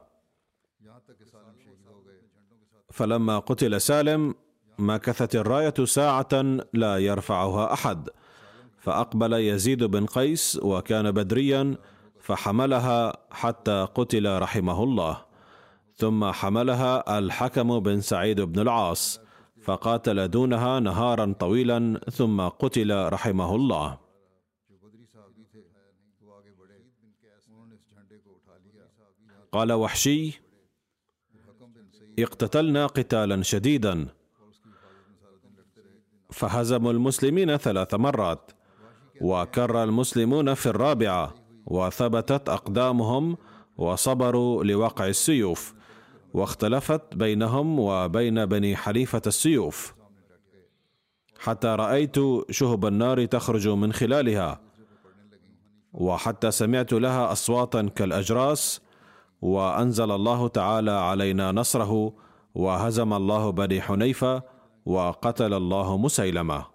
فلما 2.91 3.39
قتل 3.39 3.81
سالم 3.81 4.35
مكثت 4.79 5.35
الراية 5.35 5.73
ساعة 5.85 6.57
لا 6.73 6.97
يرفعها 6.97 7.73
أحد. 7.73 8.09
فأقبل 8.77 9.33
يزيد 9.33 9.83
بن 9.83 10.05
قيس 10.05 10.59
وكان 10.63 11.11
بدريا 11.11 11.75
فحملها 12.19 13.17
حتى 13.31 13.87
قتل 13.95 14.39
رحمه 14.39 14.83
الله. 14.83 15.25
ثم 15.95 16.31
حملها 16.31 17.19
الحكم 17.19 17.79
بن 17.79 18.01
سعيد 18.01 18.41
بن 18.41 18.59
العاص. 18.59 19.28
فقاتل 19.61 20.27
دونها 20.27 20.79
نهارا 20.79 21.35
طويلا 21.39 21.99
ثم 22.11 22.41
قتل 22.41 23.09
رحمه 23.09 23.55
الله. 23.55 23.97
قال 29.51 29.71
وحشي 29.71 30.41
اقتتلنا 32.19 32.87
قتالا 32.87 33.41
شديدا. 33.41 34.07
فهزموا 36.31 36.91
المسلمين 36.91 37.57
ثلاث 37.57 37.93
مرات 37.93 38.51
وكر 39.21 39.83
المسلمون 39.83 40.53
في 40.53 40.65
الرابعة 40.65 41.35
وثبتت 41.65 42.49
أقدامهم 42.49 43.37
وصبروا 43.77 44.63
لوقع 44.63 45.07
السيوف. 45.07 45.78
واختلفت 46.33 47.15
بينهم 47.15 47.79
وبين 47.79 48.45
بني 48.45 48.75
حليفة 48.75 49.21
السيوف. 49.27 49.95
حتى 51.39 51.67
رأيت 51.67 52.15
شهب 52.49 52.85
النار 52.85 53.25
تخرج 53.25 53.67
من 53.67 53.93
خلالها 53.93 54.61
وحتى 55.93 56.51
سمعت 56.51 56.93
لها 56.93 57.31
أصواتا 57.31 57.89
كالأجراس 57.95 58.81
وأنزل 59.41 60.11
الله 60.11 60.47
تعالى 60.47 60.91
علينا 60.91 61.51
نصره 61.51 62.13
وهزم 62.55 63.13
الله 63.13 63.49
بني 63.49 63.81
حنيفة 63.81 64.43
وقتل 64.85 65.53
الله 65.53 65.97
مسيلمة. 65.97 66.65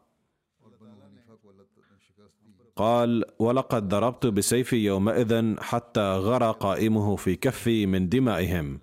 قال 2.77 3.25
ولقد 3.38 3.88
ضربت 3.88 4.27
بسيفي 4.27 4.77
يومئذ 4.77 5.61
حتى 5.61 6.12
غرى 6.17 6.55
قائمه 6.61 7.17
في 7.17 7.37
كفي 7.37 7.87
من 7.87 8.09
دمائهم. 8.09 8.81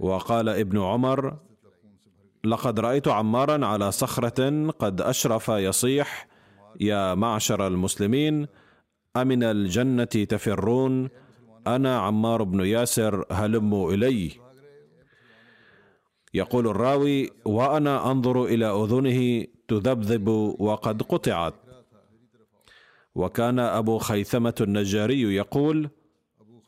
وقال 0.00 0.48
ابن 0.48 0.78
عمر 0.78 1.36
لقد 2.44 2.80
رأيت 2.80 3.08
عمارا 3.08 3.66
على 3.66 3.92
صخرة 3.92 4.70
قد 4.70 5.00
أشرف 5.00 5.48
يصيح 5.48 6.28
يا 6.80 7.14
معشر 7.14 7.66
المسلمين 7.66 8.46
أمن 9.16 9.42
الجنة 9.42 10.04
تفرون 10.04 11.08
أنا 11.66 11.98
عمار 11.98 12.42
بن 12.42 12.60
ياسر 12.60 13.24
هلموا 13.30 13.92
إلي. 13.92 14.30
يقول 16.34 16.68
الراوي 16.68 17.30
وأنا 17.44 18.10
أنظر 18.10 18.44
إلى 18.44 18.66
أذنه 18.66 19.46
تذبذب 19.68 20.28
وقد 20.58 21.02
قطعت. 21.02 21.54
وكان 23.14 23.58
أبو 23.58 23.98
خيثمة 23.98 24.54
النجاري 24.60 25.22
يقول 25.22 25.90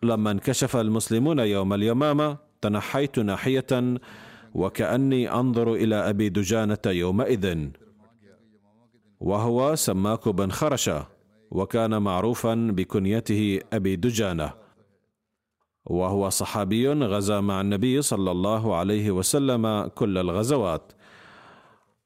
لما 0.03 0.31
انكشف 0.31 0.77
المسلمون 0.77 1.39
يوم 1.39 1.73
اليمامة 1.73 2.52
تنحيت 2.63 3.19
ناحية 3.19 4.01
وكأني 4.55 5.33
أنظر 5.33 5.75
إلى 5.75 5.95
أبي 5.95 6.29
دجانة 6.29 6.79
يومئذ. 6.87 7.69
وهو 9.21 9.75
سماك 9.75 10.29
بن 10.29 10.51
خرشة 10.51 11.07
وكان 11.51 12.03
معروفا 12.03 12.55
بكنيته 12.55 13.61
أبي 13.73 13.97
دجانة. 13.97 14.53
وهو 15.87 16.29
صحابي 16.29 16.89
غزا 16.93 17.41
مع 17.41 17.61
النبي 17.61 18.03
صلى 18.03 18.31
الله 18.31 18.77
عليه 18.77 19.11
وسلم 19.11 19.87
كل 19.87 20.19
الغزوات. 20.19 20.93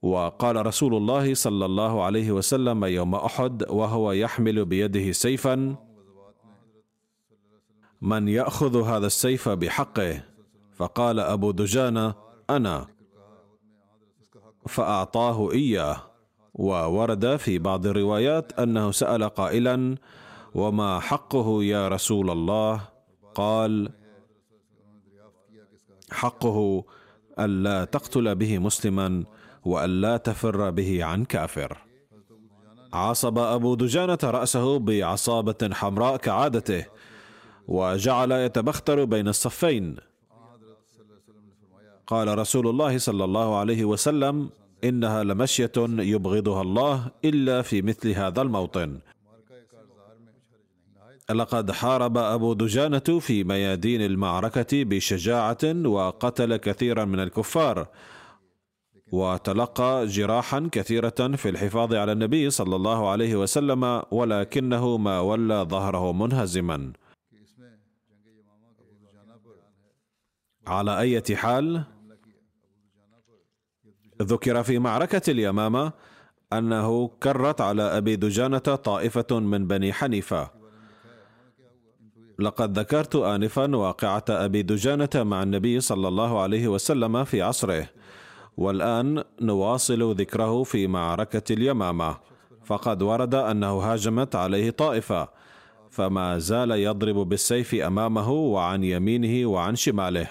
وقال 0.02 0.66
رسول 0.66 0.94
الله 0.94 1.34
صلى 1.34 1.64
الله 1.64 2.04
عليه 2.04 2.32
وسلم 2.32 2.84
يوم 2.84 3.14
أحد 3.14 3.64
وهو 3.70 4.12
يحمل 4.12 4.64
بيده 4.64 5.12
سيفا 5.12 5.76
من 8.00 8.28
يأخذ 8.28 8.82
هذا 8.82 9.06
السيف 9.06 9.48
بحقه؟ 9.48 10.35
فقال 10.76 11.20
أبو 11.20 11.50
دجانة 11.50 12.14
أنا. 12.50 12.86
فأعطاه 14.68 15.52
إياه 15.52 16.02
وورد 16.54 17.36
في 17.36 17.58
بعض 17.58 17.86
الروايات 17.86 18.52
أنه 18.60 18.90
سأل 18.90 19.24
قائلا 19.24 19.96
وما 20.54 21.00
حقه 21.00 21.64
يا 21.64 21.88
رسول 21.88 22.30
الله؟ 22.30 22.80
قال 23.34 23.90
حقه 26.10 26.84
الا 27.38 27.84
تقتل 27.84 28.34
به 28.34 28.58
مسلما 28.58 29.24
والا 29.64 30.16
تفر 30.16 30.70
به 30.70 31.04
عن 31.04 31.24
كافر. 31.24 31.78
عصب 32.92 33.38
أبو 33.38 33.74
دجانة 33.74 34.18
رأسه 34.24 34.78
بعصابة 34.78 35.70
حمراء 35.72 36.16
كعادته 36.16 36.86
وجعل 37.68 38.32
يتبختر 38.32 39.04
بين 39.04 39.28
الصفين. 39.28 39.96
قال 42.06 42.38
رسول 42.38 42.68
الله 42.68 42.98
صلى 42.98 43.24
الله 43.24 43.56
عليه 43.56 43.84
وسلم 43.84 44.50
إنها 44.84 45.24
لمشية 45.24 45.72
يبغضها 45.98 46.62
الله 46.62 47.10
إلا 47.24 47.62
في 47.62 47.82
مثل 47.82 48.10
هذا 48.10 48.42
الموطن. 48.42 48.98
لقد 51.30 51.70
حارب 51.70 52.18
أبو 52.18 52.52
دجانة 52.52 53.18
في 53.20 53.44
ميادين 53.44 54.02
المعركة 54.02 54.84
بشجاعة 54.84 55.64
وقتل 55.86 56.56
كثيرا 56.56 57.04
من 57.04 57.20
الكفار 57.20 57.86
وتلقى 59.12 60.06
جراحا 60.06 60.68
كثيرة 60.72 61.36
في 61.36 61.48
الحفاظ 61.48 61.94
على 61.94 62.12
النبي 62.12 62.50
صلى 62.50 62.76
الله 62.76 63.08
عليه 63.10 63.36
وسلم 63.36 64.02
ولكنه 64.10 64.96
ما 64.96 65.20
ولى 65.20 65.66
ظهره 65.68 66.12
منهزما. 66.12 66.92
على 70.66 70.98
أي 70.98 71.22
حال 71.36 71.95
ذكر 74.22 74.62
في 74.62 74.78
معركة 74.78 75.30
اليمامة 75.30 75.92
أنه 76.52 77.08
كرت 77.22 77.60
على 77.60 77.82
أبي 77.82 78.16
دجانة 78.16 78.58
طائفة 78.58 79.26
من 79.30 79.66
بني 79.66 79.92
حنيفة. 79.92 80.50
لقد 82.38 82.78
ذكرت 82.78 83.16
انفا 83.16 83.76
واقعة 83.76 84.24
أبي 84.28 84.62
دجانة 84.62 85.08
مع 85.14 85.42
النبي 85.42 85.80
صلى 85.80 86.08
الله 86.08 86.40
عليه 86.40 86.68
وسلم 86.68 87.24
في 87.24 87.42
عصره 87.42 87.88
والآن 88.56 89.24
نواصل 89.40 90.14
ذكره 90.14 90.62
في 90.62 90.86
معركة 90.86 91.52
اليمامة. 91.52 92.16
فقد 92.64 93.02
ورد 93.02 93.34
أنه 93.34 93.78
هاجمت 93.78 94.34
عليه 94.36 94.70
طائفة 94.70 95.28
فما 95.90 96.38
زال 96.38 96.70
يضرب 96.70 97.16
بالسيف 97.16 97.74
أمامه 97.74 98.30
وعن 98.30 98.84
يمينه 98.84 99.48
وعن 99.48 99.76
شماله 99.76 100.28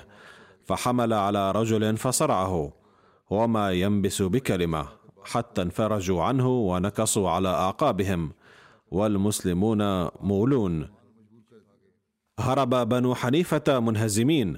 فحمل 0.66 1.14
على 1.14 1.52
رجل 1.52 1.98
فصرعه. 1.98 2.85
وما 3.30 3.72
ينبس 3.72 4.22
بكلمة 4.22 4.88
حتى 5.24 5.62
انفرجوا 5.62 6.24
عنه 6.24 6.50
ونكصوا 6.50 7.30
على 7.30 7.50
أعقابهم. 7.50 8.32
والمسلمون 8.92 10.10
مولون. 10.22 10.90
هرب 12.40 12.70
بنو 12.70 13.16
حنيفة 13.16 13.80
منهزمين. 13.80 14.58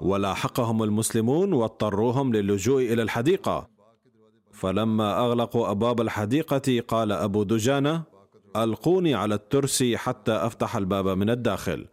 ولاحقهم 0.00 0.82
المسلمون 0.82 1.52
واضطروهم 1.52 2.32
للجوء 2.32 2.82
إلى 2.82 3.02
الحديقة. 3.02 3.68
فلما 4.52 5.18
أغلقوا 5.18 5.70
أبواب 5.70 6.00
الحديقة 6.00 6.80
قال 6.88 7.12
أبو 7.12 7.42
دجانة 7.42 8.02
ألقوني 8.56 9.14
على 9.14 9.34
الترس 9.34 9.84
حتى 9.94 10.32
أفتح 10.32 10.76
الباب 10.76 11.08
من 11.08 11.30
الداخل. 11.30 11.86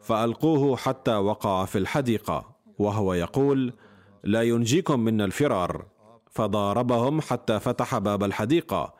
فألقوه 0.00 0.76
حتى 0.76 1.14
وقع 1.14 1.64
في 1.64 1.78
الحديقة. 1.78 2.56
وهو 2.78 3.14
يقول 3.14 3.72
لا 4.24 4.42
ينجيكم 4.42 5.00
منا 5.00 5.24
الفرار. 5.24 5.86
فضاربهم 6.30 7.20
حتى 7.20 7.60
فتح 7.60 7.98
باب 7.98 8.24
الحديقة. 8.24 8.94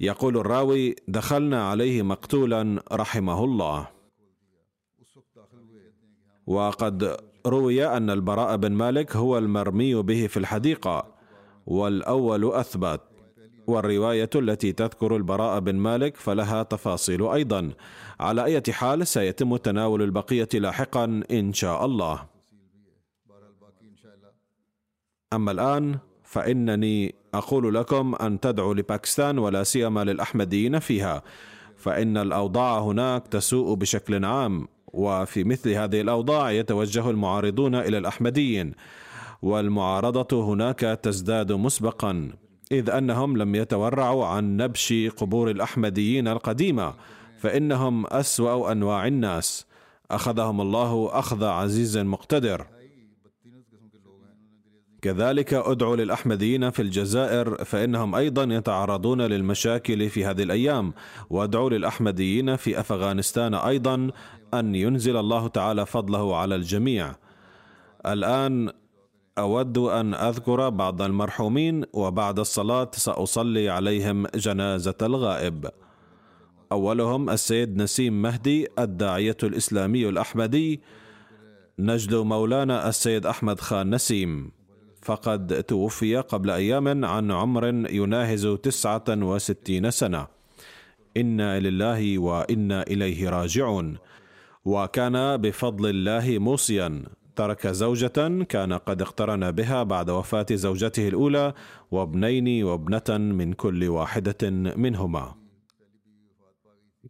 يقول 0.00 0.36
الراوي 0.36 0.96
دخلنا 1.08 1.68
عليه 1.68 2.02
مقتولا 2.02 2.82
رحمه 2.92 3.44
الله. 3.44 3.88
وقد 6.46 7.16
روي 7.46 7.86
أن 7.86 8.10
البراء 8.10 8.56
بن 8.56 8.72
مالك 8.72 9.16
هو 9.16 9.38
المرمي 9.38 9.94
به 9.94 10.26
في 10.26 10.36
الحديقة 10.36 11.06
والأول 11.66 12.52
أثبت. 12.52 13.00
والرواية 13.66 14.30
التي 14.34 14.72
تذكر 14.72 15.16
البراء 15.16 15.60
بن 15.60 15.74
مالك 15.74 16.16
فلها 16.16 16.62
تفاصيل 16.62 17.26
أيضا. 17.26 17.70
على 18.20 18.44
أي 18.44 18.62
حال 18.70 19.06
سيتم 19.06 19.56
تناول 19.56 20.02
البقية 20.02 20.48
لاحقا 20.54 21.22
إن 21.30 21.52
شاء 21.52 21.86
الله. 21.86 22.31
أما 25.32 25.50
الآن 25.50 25.98
فإنني 26.24 27.14
أقول 27.34 27.74
لكم 27.74 28.14
أن 28.14 28.40
تدعوا 28.40 28.74
لباكستان 28.74 29.38
ولا 29.38 29.62
سيما 29.62 30.04
للأحمديين 30.04 30.78
فيها. 30.78 31.22
فإن 31.76 32.16
الأوضاع 32.16 32.78
هناك 32.78 33.28
تسوء 33.28 33.74
بشكل 33.74 34.24
عام 34.24 34.68
وفي 34.92 35.44
مثل 35.44 35.70
هذه 35.70 36.00
الأوضاع 36.00 36.50
يتوجه 36.50 37.10
المعارضون 37.10 37.74
إلى 37.74 37.98
الأحمديين 37.98 38.72
والمعارضة 39.42 40.44
هناك 40.44 40.80
تزداد 40.80 41.52
مسبقا 41.52 42.32
إذ 42.72 42.90
أنهم 42.90 43.36
لم 43.36 43.54
يتورعوا 43.54 44.26
عن 44.26 44.56
نبش 44.56 44.94
قبور 45.16 45.50
الأحمديين 45.50 46.28
القديمة 46.28 46.94
فإنهم 47.38 48.06
أسوأ 48.06 48.72
أنواع 48.72 49.06
الناس. 49.06 49.66
أخذهم 50.10 50.60
الله 50.60 51.10
أخذ 51.12 51.44
عزيز 51.44 51.98
مقتدر. 51.98 52.66
كذلك 55.02 55.54
أدعو 55.54 55.94
للأحمديين 55.94 56.70
في 56.70 56.82
الجزائر 56.82 57.64
فإنهم 57.64 58.14
أيضا 58.14 58.44
يتعرضون 58.54 59.20
للمشاكل 59.22 60.08
في 60.08 60.24
هذه 60.24 60.42
الأيام 60.42 60.92
وأدعو 61.30 61.68
للأحمديين 61.68 62.56
في 62.56 62.80
أفغانستان 62.80 63.54
أيضا 63.54 64.10
أن 64.54 64.74
ينزل 64.74 65.16
الله 65.16 65.48
تعالى 65.48 65.86
فضله 65.86 66.36
على 66.36 66.54
الجميع. 66.54 67.14
الآن 68.06 68.70
أود 69.38 69.78
أن 69.78 70.14
أذكر 70.14 70.68
بعض 70.68 71.02
المرحومين 71.02 71.84
وبعد 71.92 72.38
الصلاة 72.38 72.90
سأصلي 72.94 73.68
عليهم 73.68 74.26
جنازة 74.26 74.94
الغائب. 75.02 75.68
أولهم 76.72 77.30
السيد 77.30 77.76
نسيم 77.76 78.22
مهدي 78.22 78.68
الداعية 78.78 79.36
الإسلامي 79.42 80.08
الأحمدي 80.08 80.80
نجد 81.78 82.14
مولانا 82.14 82.88
السيد 82.88 83.26
أحمد 83.26 83.60
خان 83.60 83.94
نسيم. 83.94 84.61
فقد 85.02 85.62
توفي 85.62 86.16
قبل 86.16 86.50
أيام 86.50 87.04
عن 87.04 87.32
عمر 87.32 87.64
يناهز 87.90 88.46
تسعة 88.46 89.04
وستين 89.08 89.90
سنة. 89.90 90.26
إنا 91.16 91.60
لله 91.60 92.18
وإنا 92.18 92.82
إليه 92.82 93.28
راجعون. 93.28 93.96
وكان 94.64 95.36
بفضل 95.36 95.90
الله 95.90 96.38
موصيا. 96.38 97.02
ترك 97.36 97.66
زوجة 97.66 98.44
كان 98.48 98.72
قد 98.72 99.02
اقترن 99.02 99.50
بها 99.50 99.82
بعد 99.82 100.10
وفاة 100.10 100.46
زوجته 100.52 101.08
الأولى 101.08 101.54
وابنين 101.90 102.64
وابنة 102.64 103.18
من 103.18 103.52
كل 103.52 103.88
واحدة 103.88 104.50
منهما. 104.76 105.41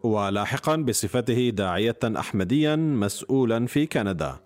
ولاحقا 0.02 0.76
بصفته 0.76 1.50
داعية 1.50 1.98
أحمديا 2.04 2.76
مسؤولا 2.76 3.66
في 3.66 3.86
كندا. 3.86 4.36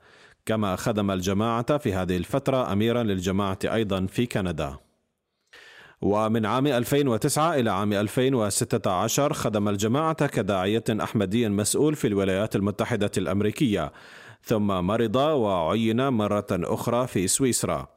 كما 0.46 0.76
خدم 0.76 1.10
الجماعة 1.10 1.78
في 1.78 1.94
هذه 1.94 2.16
الفترة 2.16 2.72
أميرا 2.72 3.02
للجماعة 3.02 3.58
أيضا 3.64 4.06
في 4.06 4.26
كندا. 4.26 4.76
ومن 6.04 6.46
عام 6.46 6.66
2009 6.66 7.54
إلى 7.54 7.70
عام 7.70 7.92
2016 7.92 9.32
خدم 9.32 9.68
الجماعة 9.68 10.26
كداعية 10.26 10.84
أحمدي 10.90 11.48
مسؤول 11.48 11.94
في 11.94 12.06
الولايات 12.06 12.56
المتحدة 12.56 13.10
الأمريكية 13.18 13.92
ثم 14.42 14.66
مرض 14.66 15.16
وعين 15.16 16.08
مرة 16.08 16.46
أخرى 16.52 17.06
في 17.06 17.28
سويسرا. 17.28 17.88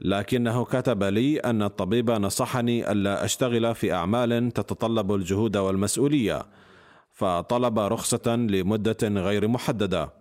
لكنه 0.00 0.64
كتب 0.64 1.04
لي 1.04 1.38
أن 1.38 1.62
الطبيب 1.62 2.10
نصحني 2.10 2.92
ألا 2.92 3.24
أشتغل 3.24 3.74
في 3.74 3.92
أعمال 3.92 4.52
تتطلب 4.52 5.14
الجهود 5.14 5.56
والمسؤولية 5.56 6.46
فطلب 7.12 7.78
رخصة 7.78 8.36
لمدة 8.36 8.98
غير 9.02 9.48
محددة. 9.48 10.19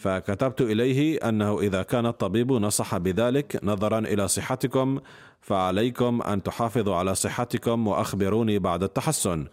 فكتبت 0.00 0.60
إليه 0.60 1.28
أنه 1.28 1.60
إذا 1.60 1.82
كان 1.82 2.06
الطبيب 2.06 2.52
نصح 2.52 2.96
بذلك 2.96 3.60
نظرا 3.64 3.98
إلى 3.98 4.28
صحتكم 4.28 5.00
فعليكم 5.40 6.22
أن 6.22 6.42
تحافظوا 6.42 6.94
على 6.94 7.14
صحتكم 7.14 7.86
وأخبروني 7.86 8.58
بعد 8.58 8.82
التحسن 8.82 9.46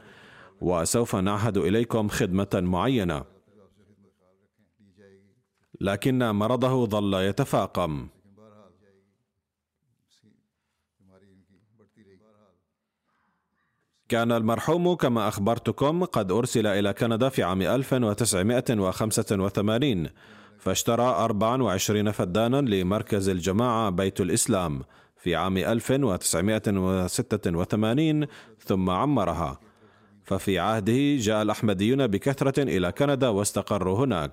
وسوف 0.61 1.15
نعهد 1.15 1.57
إليكم 1.57 2.07
خدمة 2.07 2.47
معينة. 2.53 3.23
لكن 5.81 6.29
مرضه 6.29 6.85
ظل 6.85 7.13
يتفاقم. 7.13 8.07
كان 14.09 14.31
المرحوم 14.31 14.93
كما 14.93 15.27
أخبرتكم 15.27 16.03
قد 16.03 16.31
أرسل 16.31 16.67
إلى 16.67 16.93
كندا 16.93 17.29
في 17.29 17.43
عام 17.43 17.61
1985 17.61 20.07
فاشترى 20.57 21.03
24 21.03 22.11
فدانا 22.11 22.61
لمركز 22.61 23.29
الجماعة 23.29 23.89
بيت 23.89 24.21
الإسلام 24.21 24.81
في 25.17 25.35
عام 25.35 25.57
1986 25.57 28.27
ثم 28.59 28.89
عمرها. 28.89 29.59
ففي 30.23 30.59
عهده 30.59 31.15
جاء 31.15 31.41
الأحمديون 31.41 32.07
بكثرة 32.07 32.63
إلى 32.63 32.91
كندا 32.91 33.27
واستقروا 33.27 34.05
هناك. 34.05 34.31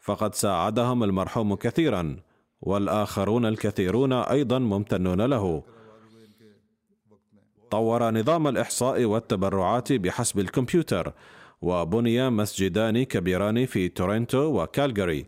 فقد 0.00 0.34
ساعدهم 0.34 1.04
المرحوم 1.04 1.54
كثيرا 1.54 2.16
والآخرون 2.60 3.46
الكثيرون 3.46 4.12
أيضا 4.12 4.58
ممتنون 4.58 5.20
له. 5.20 5.62
طور 7.70 8.10
نظام 8.10 8.48
الإحصاء 8.48 9.04
والتبرعات 9.04 9.92
بحسب 9.92 10.38
الكمبيوتر 10.38 11.12
وبني 11.62 12.30
مسجدان 12.30 13.02
كبيران 13.02 13.66
في 13.66 13.88
تورنتو 13.88 14.62
وكالجاري 14.62 15.26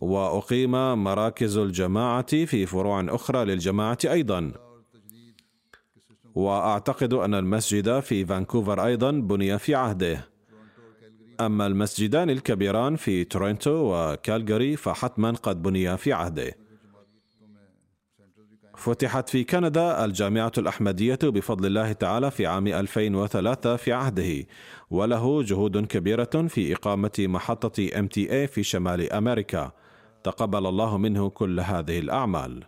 وأقيم 0.00 1.04
مراكز 1.04 1.56
الجماعة 1.56 2.44
في 2.44 2.66
فروع 2.66 3.06
أخرى 3.08 3.44
للجماعة 3.44 3.98
أيضا. 4.04 4.52
وأعتقد 6.34 7.14
أن 7.14 7.34
المسجد 7.34 8.00
في 8.00 8.26
فانكوفر 8.26 8.86
أيضا 8.86 9.10
بني 9.10 9.58
في 9.58 9.74
عهده. 9.74 10.28
أما 11.40 11.66
المسجدان 11.66 12.30
الكبيران 12.30 12.96
في 12.96 13.24
تورنتو 13.24 13.70
وكالجاري 13.70 14.76
فحتما 14.76 15.30
قد 15.30 15.62
بنيا 15.62 15.96
في 15.96 16.12
عهده. 16.12 16.61
فتحت 18.82 19.28
في 19.28 19.44
كندا 19.44 20.04
الجامعة 20.04 20.52
الأحمدية 20.58 21.18
بفضل 21.22 21.66
الله 21.66 21.92
تعالى 21.92 22.30
في 22.30 22.46
عام 22.46 22.66
2003 22.66 23.76
في 23.76 23.92
عهده 23.92 24.46
وله 24.90 25.42
جهود 25.42 25.86
كبيرة 25.86 26.46
في 26.48 26.72
إقامة 26.74 27.10
محطة 27.18 27.86
MTA 27.88 28.50
في 28.50 28.62
شمال 28.62 29.12
أمريكا. 29.12 29.72
تقبل 30.24 30.66
الله 30.66 30.98
منه 30.98 31.30
كل 31.30 31.60
هذه 31.60 31.98
الأعمال. 31.98 32.64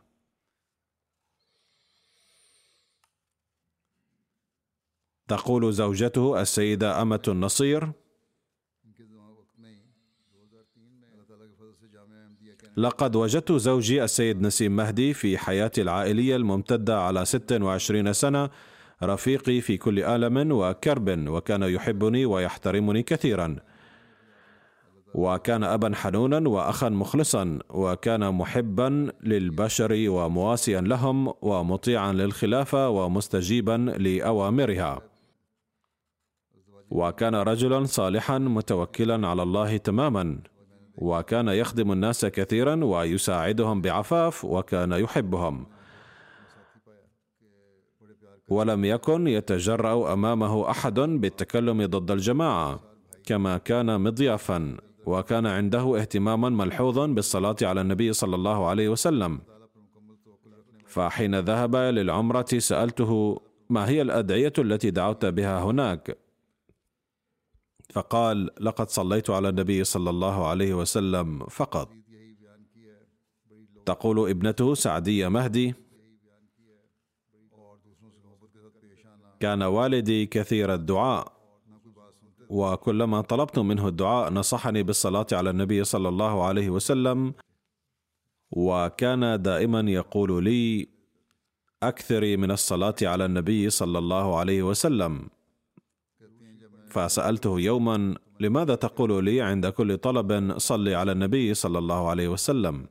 تقول 5.29 5.73
زوجته 5.73 6.41
السيدة 6.41 7.03
أمة 7.03 7.23
النصير 7.29 7.93
لقد 12.77 13.17
وجدت 13.17 13.53
زوجي 13.53 14.05
السيد 14.05 14.43
نسيم 14.43 14.77
مهدي 14.77 15.15
في 15.15 15.39
حياتي 15.39 15.83
العائلية 15.83 16.37
الممتدة 16.37 17.01
على 17.01 17.25
26 17.25 18.13
سنة 18.13 18.51
رفيقي 19.03 19.61
في 19.61 19.77
كل 19.77 20.03
ألم 20.03 20.53
وكرب 20.53 21.29
وكان 21.29 21.63
يحبني 21.63 22.27
ويحترمني 22.27 23.03
كثيرا. 23.03 23.57
وكان 25.15 25.65
أبا 25.65 25.95
حنونا 25.95 26.49
وأخا 26.49 26.89
مخلصا 26.89 27.59
وكان 27.71 28.35
محبا 28.35 29.13
للبشر 29.23 30.05
ومواسيا 30.09 30.81
لهم 30.81 31.33
ومطيعا 31.43 32.13
للخلافة 32.13 32.89
ومستجيبا 32.89 33.95
لأوامرها. 33.99 35.03
وكان 36.91 37.35
رجلا 37.35 37.85
صالحا 37.85 38.39
متوكلا 38.39 39.29
على 39.29 39.43
الله 39.43 39.77
تماما. 39.77 40.39
وكان 40.99 41.49
يخدم 41.49 41.93
الناس 41.93 42.27
كثيرا 42.27 42.85
ويساعدهم 42.85 43.81
بعفاف 43.81 44.45
وكان 44.45 44.93
يحبهم. 44.93 45.67
ولم 48.49 48.85
يكن 48.85 49.27
يتجرأ 49.27 50.13
أمامه 50.13 50.71
أحد 50.71 51.01
بالتكلم 51.01 51.87
ضد 51.87 52.11
الجماعة 52.11 52.81
كما 53.27 53.59
كان 53.59 54.01
مضيافا 54.01 54.77
وكان 55.07 55.47
عنده 55.47 56.01
اهتماما 56.01 56.49
ملحوظا 56.49 57.07
بالصلاة 57.07 57.57
على 57.63 57.81
النبي 57.81 58.13
صلى 58.13 58.35
الله 58.37 58.67
عليه 58.67 58.89
وسلم. 58.89 59.41
فحين 60.87 61.41
ذهب 61.41 61.77
للعمرة 61.77 62.59
سألته 62.59 63.41
ما 63.71 63.89
هي 63.89 64.03
الأدعية 64.03 64.53
التي 64.59 64.91
دعوت 64.91 65.27
بها 65.27 65.63
هناك؟ 65.63 66.24
فقال 67.95 68.51
لقد 68.61 68.89
صليت 68.91 69.31
على 69.31 69.49
النبي 69.49 69.85
صلى 69.85 70.11
الله 70.11 70.47
عليه 70.47 70.75
وسلم 70.75 71.47
فقط. 71.47 71.89
تقول 73.87 74.31
ابنته 74.31 74.75
سعدية 74.75 75.29
مهدي 75.29 75.75
كان 79.41 79.63
والدي 79.63 80.27
كثير 80.27 80.75
الدعاء 80.75 81.33
وكلما 82.49 83.21
طلبت 83.21 83.59
منه 83.59 83.89
الدعاء 83.89 84.33
نصحني 84.33 84.83
بالصلاة 84.83 85.27
على 85.33 85.51
النبي 85.51 85.85
صلى 85.85 86.09
الله 86.09 86.45
عليه 86.45 86.71
وسلم 86.71 87.35
وكان 88.51 89.43
دائما 89.43 89.81
يقول 89.81 90.45
لي 90.45 90.89
أكثري 91.83 92.37
من 92.37 92.51
الصلاة 92.51 92.95
على 93.03 93.25
النبي 93.25 93.71
صلى 93.71 93.99
الله 93.99 94.39
عليه 94.39 94.63
وسلم. 94.63 95.29
فسألته 96.95 97.61
يوما 97.61 98.15
لماذا 98.41 98.75
تقول 98.75 99.25
لي 99.25 99.41
عند 99.43 99.67
كل 99.67 99.99
طلب 99.99 100.59
صلي 100.59 100.95
على 100.95 101.13
النبي 101.13 101.55
صلى 101.55 101.79
الله 101.79 102.09
عليه 102.09 102.29
وسلم؟ 102.29 102.87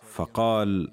فقال 0.00 0.92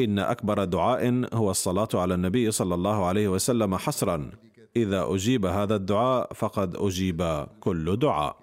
إن 0.00 0.18
أكبر 0.18 0.64
دعاء 0.64 1.34
هو 1.34 1.50
الصلاة 1.50 1.88
على 1.94 2.14
النبي 2.14 2.50
صلى 2.50 2.74
الله 2.74 3.04
عليه 3.06 3.28
وسلم 3.28 3.76
حصرا. 3.76 4.30
إذا 4.76 5.14
أجيب 5.14 5.46
هذا 5.46 5.76
الدعاء 5.76 6.32
فقد 6.32 6.76
أجيب 6.76 7.46
كل 7.60 7.96
دعاء. 7.96 8.36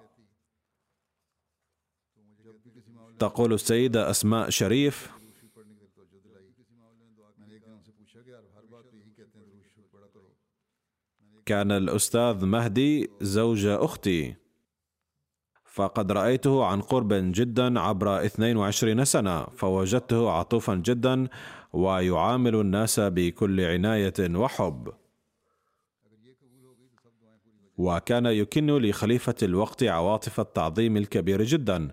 تقول 3.18 3.52
السيدة 3.52 4.10
أسماء 4.10 4.50
شريف 4.50 5.13
كان 11.46 11.72
الأستاذ 11.72 12.44
مهدي 12.44 13.10
زوج 13.20 13.66
أختي. 13.66 14.34
فقد 15.64 16.12
رأيته 16.12 16.64
عن 16.64 16.80
قرب 16.80 17.12
جدا 17.12 17.80
عبر 17.80 18.24
22 18.24 19.04
سنة 19.04 19.44
فوجدته 19.44 20.30
عطوفا 20.30 20.74
جدا 20.74 21.28
ويعامل 21.72 22.54
الناس 22.54 23.00
بكل 23.00 23.60
عناية 23.60 24.36
وحب. 24.36 24.92
وكان 27.76 28.26
يكن 28.26 28.66
لخليفة 28.66 29.34
الوقت 29.42 29.82
عواطف 29.82 30.40
التعظيم 30.40 30.96
الكبير 30.96 31.42
جدا 31.42 31.90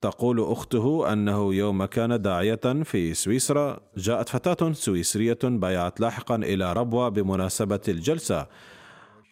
تقول 0.00 0.40
أخته 0.40 1.12
أنه 1.12 1.54
يوم 1.54 1.84
كان 1.84 2.22
داعية 2.22 2.82
في 2.84 3.14
سويسرا 3.14 3.80
جاءت 3.96 4.28
فتاة 4.28 4.72
سويسرية 4.72 5.38
بايعت 5.42 6.00
لاحقا 6.00 6.36
إلى 6.36 6.72
ربوة 6.72 7.08
بمناسبة 7.08 7.80
الجلسة 7.88 8.46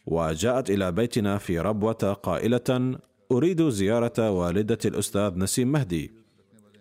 وجاءت 0.06 0.70
إلى 0.70 0.92
بيتنا 0.92 1.38
في 1.38 1.58
ربوة 1.60 2.18
قائلة 2.22 2.98
أريد 3.32 3.68
زيارة 3.68 4.30
والدة 4.30 4.78
الأستاذ 4.84 5.38
نسيم 5.38 5.72
مهدي. 5.72 6.12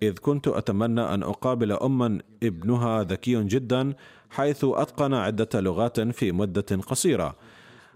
إذ 0.03 0.17
كنت 0.17 0.47
أتمنى 0.47 1.01
أن 1.01 1.23
أقابل 1.23 1.71
اما 1.71 2.19
ابنها 2.43 3.03
ذكي 3.03 3.43
جدا 3.43 3.93
حيث 4.29 4.65
أتقن 4.65 5.13
عدة 5.13 5.49
لغات 5.61 5.99
في 5.99 6.31
مدة 6.31 6.77
قصيرة. 6.87 7.35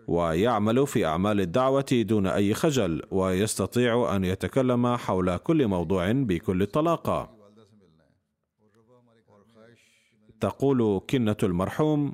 ويعمل 0.10 0.88
في 0.88 1.06
أعمال 1.06 1.42
الدعوة 1.42 1.86
دون 1.92 2.28
أي 2.28 2.54
خجل 2.54 3.02
ويستطيع 3.12 4.16
أن 4.16 4.24
يتكلم 4.24 4.96
حول 4.96 5.38
كل 5.38 5.68
موضوع 5.68 6.12
بكل 6.12 6.66
طلاقة. 6.66 7.30
تقول 10.40 11.02
كنة 11.10 11.38
المرحوم 11.44 12.14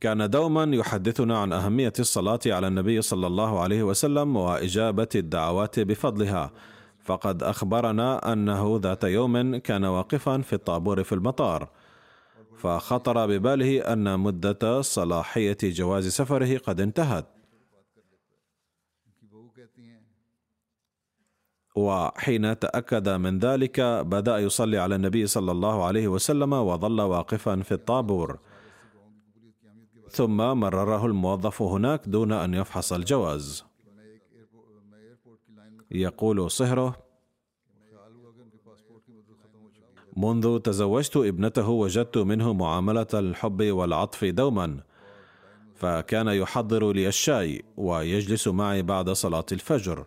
كان 0.00 0.30
دوما 0.30 0.76
يحدثنا 0.76 1.38
عن 1.38 1.52
أهمية 1.52 1.92
الصلاة 1.98 2.40
على 2.46 2.66
النبي 2.66 3.02
صلى 3.02 3.26
الله 3.26 3.60
عليه 3.60 3.82
وسلم 3.82 4.36
وإجابة 4.36 5.08
الدعوات 5.14 5.80
بفضلها 5.80 6.50
فقد 7.04 7.42
أخبرنا 7.42 8.32
أنه 8.32 8.80
ذات 8.82 9.04
يوم 9.04 9.56
كان 9.56 9.84
واقفا 9.84 10.38
في 10.40 10.52
الطابور 10.52 11.04
في 11.04 11.14
المطار 11.14 11.68
فخطر 12.62 13.26
بباله 13.26 13.92
أن 13.92 14.20
مدة 14.20 14.80
صلاحية 14.80 15.58
جواز 15.62 16.08
سفره 16.08 16.58
قد 16.58 16.80
انتهت. 16.80 17.26
وحين 21.76 22.58
تأكد 22.58 23.08
من 23.08 23.38
ذلك 23.38 23.80
بدأ 23.80 24.38
يصلي 24.38 24.78
على 24.78 24.94
النبي 24.94 25.26
صلى 25.26 25.52
الله 25.52 25.84
عليه 25.84 26.08
وسلم 26.08 26.52
وظل 26.52 27.00
واقفا 27.00 27.62
في 27.62 27.72
الطابور. 27.72 28.38
ثم 30.10 30.36
مرره 30.36 31.06
الموظف 31.06 31.62
هناك 31.62 32.08
دون 32.08 32.32
أن 32.32 32.54
يفحص 32.54 32.92
الجواز. 32.92 33.64
يقول 35.90 36.50
صهره 36.50 37.11
منذ 40.16 40.58
تزوجت 40.58 41.16
ابنته 41.16 41.68
وجدت 41.68 42.18
منه 42.18 42.52
معاملة 42.52 43.06
الحب 43.14 43.62
والعطف 43.62 44.24
دوما 44.24 44.80
فكان 45.74 46.28
يحضر 46.28 46.92
لي 46.92 47.08
الشاي 47.08 47.62
ويجلس 47.76 48.48
معي 48.48 48.82
بعد 48.82 49.10
صلاة 49.10 49.46
الفجر 49.52 50.06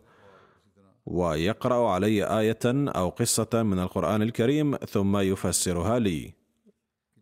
ويقرأ 1.06 1.90
علي 1.90 2.40
آية 2.40 2.66
أو 2.66 3.10
قصة 3.10 3.50
من 3.54 3.80
القرآن 3.80 4.22
الكريم 4.22 4.76
ثم 4.76 5.18
يفسرها 5.18 6.00
لي. 6.00 6.34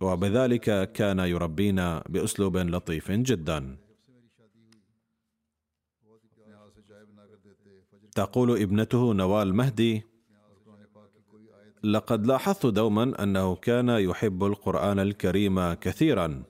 وبذلك 0.02 0.92
كان 0.92 1.20
يربينا 1.20 2.04
بأسلوب 2.10 2.58
لطيف 2.58 3.12
جدا. 3.12 3.78
تقول 8.16 8.62
ابنته 8.62 9.14
نوال 9.14 9.56
مهدي 9.56 10.04
لقد 11.84 12.28
لاحظت 12.28 12.66
دوما 12.66 13.24
أنه 13.24 13.56
كان 13.56 13.90
يحب 13.90 14.44
القرآن 14.44 15.00
الكريم 15.00 15.74
كثيرا. 15.74 16.44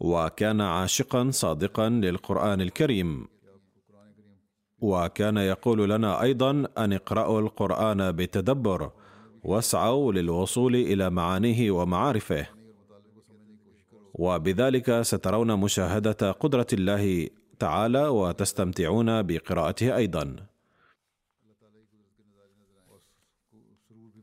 وكان 0.00 0.60
عاشقا 0.60 1.30
صادقا 1.30 1.88
للقرآن 1.88 2.60
الكريم. 2.60 3.28
وكان 4.80 5.36
يقول 5.36 5.90
لنا 5.90 6.22
أيضا 6.22 6.50
أن 6.78 6.92
اقرأوا 6.92 7.40
القرآن 7.40 8.12
بتدبر 8.12 8.92
واسعوا 9.42 10.12
للوصول 10.12 10.76
إلى 10.76 11.10
معانيه 11.10 11.70
ومعارفه. 11.70 12.46
وبذلك 14.14 15.02
سترون 15.02 15.60
مشاهدة 15.60 16.30
قدرة 16.32 16.66
الله 16.72 17.28
تعالى 17.58 18.08
وتستمتعون 18.08 19.22
بقراءته 19.22 19.96
أيضا. 19.96 20.51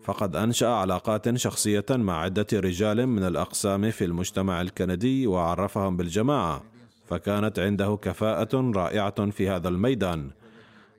فقد 0.03 0.35
أنشأ 0.35 0.67
علاقات 0.67 1.35
شخصية 1.35 1.85
مع 1.89 2.21
عدة 2.21 2.47
رجال 2.53 3.07
من 3.07 3.23
الأقسام 3.23 3.91
في 3.91 4.05
المجتمع 4.05 4.61
الكندي 4.61 5.27
وعرفهم 5.27 5.97
بالجماعة. 5.97 6.76
فكانت 7.07 7.59
عنده 7.59 7.99
كفاءة 8.01 8.71
رائعة 8.75 9.29
في 9.29 9.49
هذا 9.49 9.69
الميدان. 9.69 10.31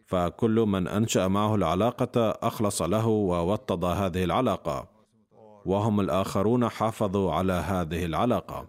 فكل 0.07 0.55
من 0.61 0.89
أنشأ 0.89 1.29
معه 1.29 1.55
العلاقة 1.55 2.31
أخلص 2.31 2.83
له 2.83 3.07
ووطد 3.07 3.85
هذه 3.85 4.25
العلاقة. 4.25 4.89
وهم 5.65 6.01
الآخرون 6.01 6.69
حافظوا 6.69 7.33
على 7.33 7.53
هذه 7.53 8.05
العلاقة. 8.05 8.67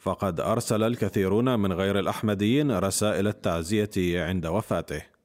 فقد 0.00 0.40
أرسل 0.40 0.82
الكثيرون 0.82 1.58
من 1.58 1.72
غير 1.72 1.98
الأحمديين 1.98 2.78
رسائل 2.78 3.26
التعزية 3.28 4.24
عند 4.24 4.46
وفاته. 4.46 5.15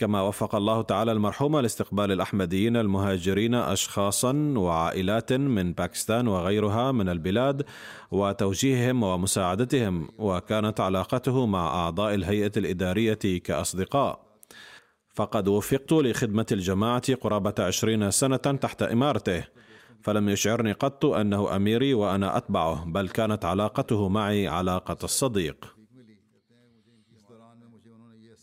كما 0.00 0.22
وفق 0.22 0.54
الله 0.54 0.82
تعالى 0.82 1.12
المرحوم 1.12 1.58
لاستقبال 1.58 2.12
الأحمديين 2.12 2.76
المهاجرين 2.76 3.54
اشخاصا 3.54 4.32
وعائلات 4.56 5.32
من 5.32 5.72
باكستان 5.72 6.28
وغيرها 6.28 6.92
من 6.92 7.08
البلاد 7.08 7.64
وتوجيههم 8.10 9.02
ومساعدتهم 9.02 10.08
وكانت 10.18 10.80
علاقته 10.80 11.46
مع 11.46 11.66
أعضاء 11.66 12.14
الهيئة 12.14 12.52
الإدارية 12.56 13.18
كأصدقاء. 13.44 14.20
فقد 15.14 15.48
وفقت 15.48 15.92
لخدمة 15.92 16.46
الجماعة 16.52 17.14
قرابة 17.14 17.54
عشرين 17.58 18.10
سنة 18.10 18.36
تحت 18.36 18.82
إمارته 18.82 19.44
فلم 20.02 20.28
يشعرني 20.28 20.72
قط 20.72 21.04
أنه 21.04 21.56
أميري 21.56 21.94
وأنا 21.94 22.36
أتبعه 22.36 22.84
بل 22.84 23.08
كانت 23.08 23.44
علاقته 23.44 24.08
معي 24.08 24.48
علاقة 24.48 24.98
الصديق. 25.04 25.79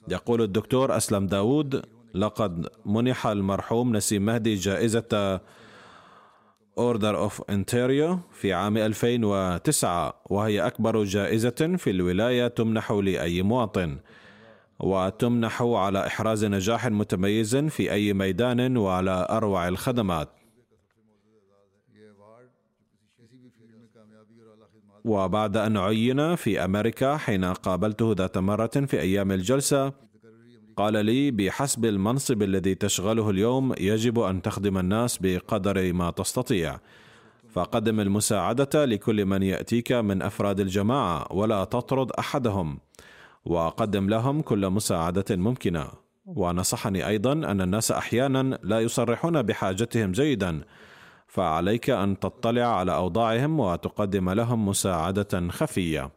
يقول 0.09 0.41
الدكتور 0.41 0.97
أسلم 0.97 1.27
داود 1.27 1.81
لقد 2.13 2.67
منح 2.85 3.27
المرحوم 3.27 3.95
نسيم 3.95 4.25
مهدي 4.25 4.55
جائزة 4.55 5.39
Order 6.77 7.17
of 7.17 7.41
Ontario 7.49 8.19
في 8.33 8.53
عام 8.53 8.77
2009 8.77 10.21
وهي 10.25 10.67
أكبر 10.67 11.03
جائزة 11.03 11.75
في 11.77 11.89
الولاية 11.89 12.47
تمنح 12.47 12.91
لأي 12.91 13.41
مواطن 13.41 13.97
وتمنح 14.79 15.61
على 15.61 16.07
إحراز 16.07 16.45
نجاح 16.45 16.87
متميز 16.87 17.55
في 17.55 17.91
أي 17.91 18.13
ميدان 18.13 18.77
وعلى 18.77 19.27
أروع 19.29 19.67
الخدمات. 19.67 20.29
وبعد 25.07 25.57
أن 25.57 25.77
عين 25.77 26.35
في 26.35 26.65
أمريكا 26.65 27.17
حين 27.17 27.45
قابلته 27.45 28.13
ذات 28.17 28.37
مرة 28.37 28.67
في 28.67 28.99
أيام 28.99 29.31
الجلسة 29.31 29.93
قال 30.77 31.05
لي 31.05 31.31
بحسب 31.31 31.85
المنصب 31.85 32.41
الذي 32.43 32.75
تشغله 32.75 33.29
اليوم 33.29 33.73
يجب 33.79 34.19
أن 34.19 34.41
تخدم 34.41 34.77
الناس 34.77 35.17
بقدر 35.17 35.93
ما 35.93 36.11
تستطيع. 36.11 36.79
فقدم 37.49 37.99
المساعدة 37.99 38.85
لكل 38.85 39.25
من 39.25 39.43
يأتيك 39.43 39.91
من 39.91 40.21
أفراد 40.21 40.59
الجماعة 40.59 41.27
ولا 41.33 41.63
تطرد 41.63 42.11
أحدهم. 42.11 42.79
وقدم 43.45 44.09
لهم 44.09 44.41
كل 44.41 44.69
مساعدة 44.69 45.35
ممكنة. 45.35 45.87
ونصحني 46.25 47.07
أيضا 47.07 47.33
أن 47.33 47.61
الناس 47.61 47.91
أحيانا 47.91 48.59
لا 48.63 48.79
يصرحون 48.79 49.41
بحاجتهم 49.41 50.11
جيدا. 50.11 50.61
فعليك 51.27 51.89
أن 51.89 52.19
تطلع 52.19 52.79
على 52.79 52.95
أوضاعهم 52.95 53.59
وتقدم 53.59 54.29
لهم 54.29 54.67
مساعدة 54.67 55.49
خفية. 55.49 56.11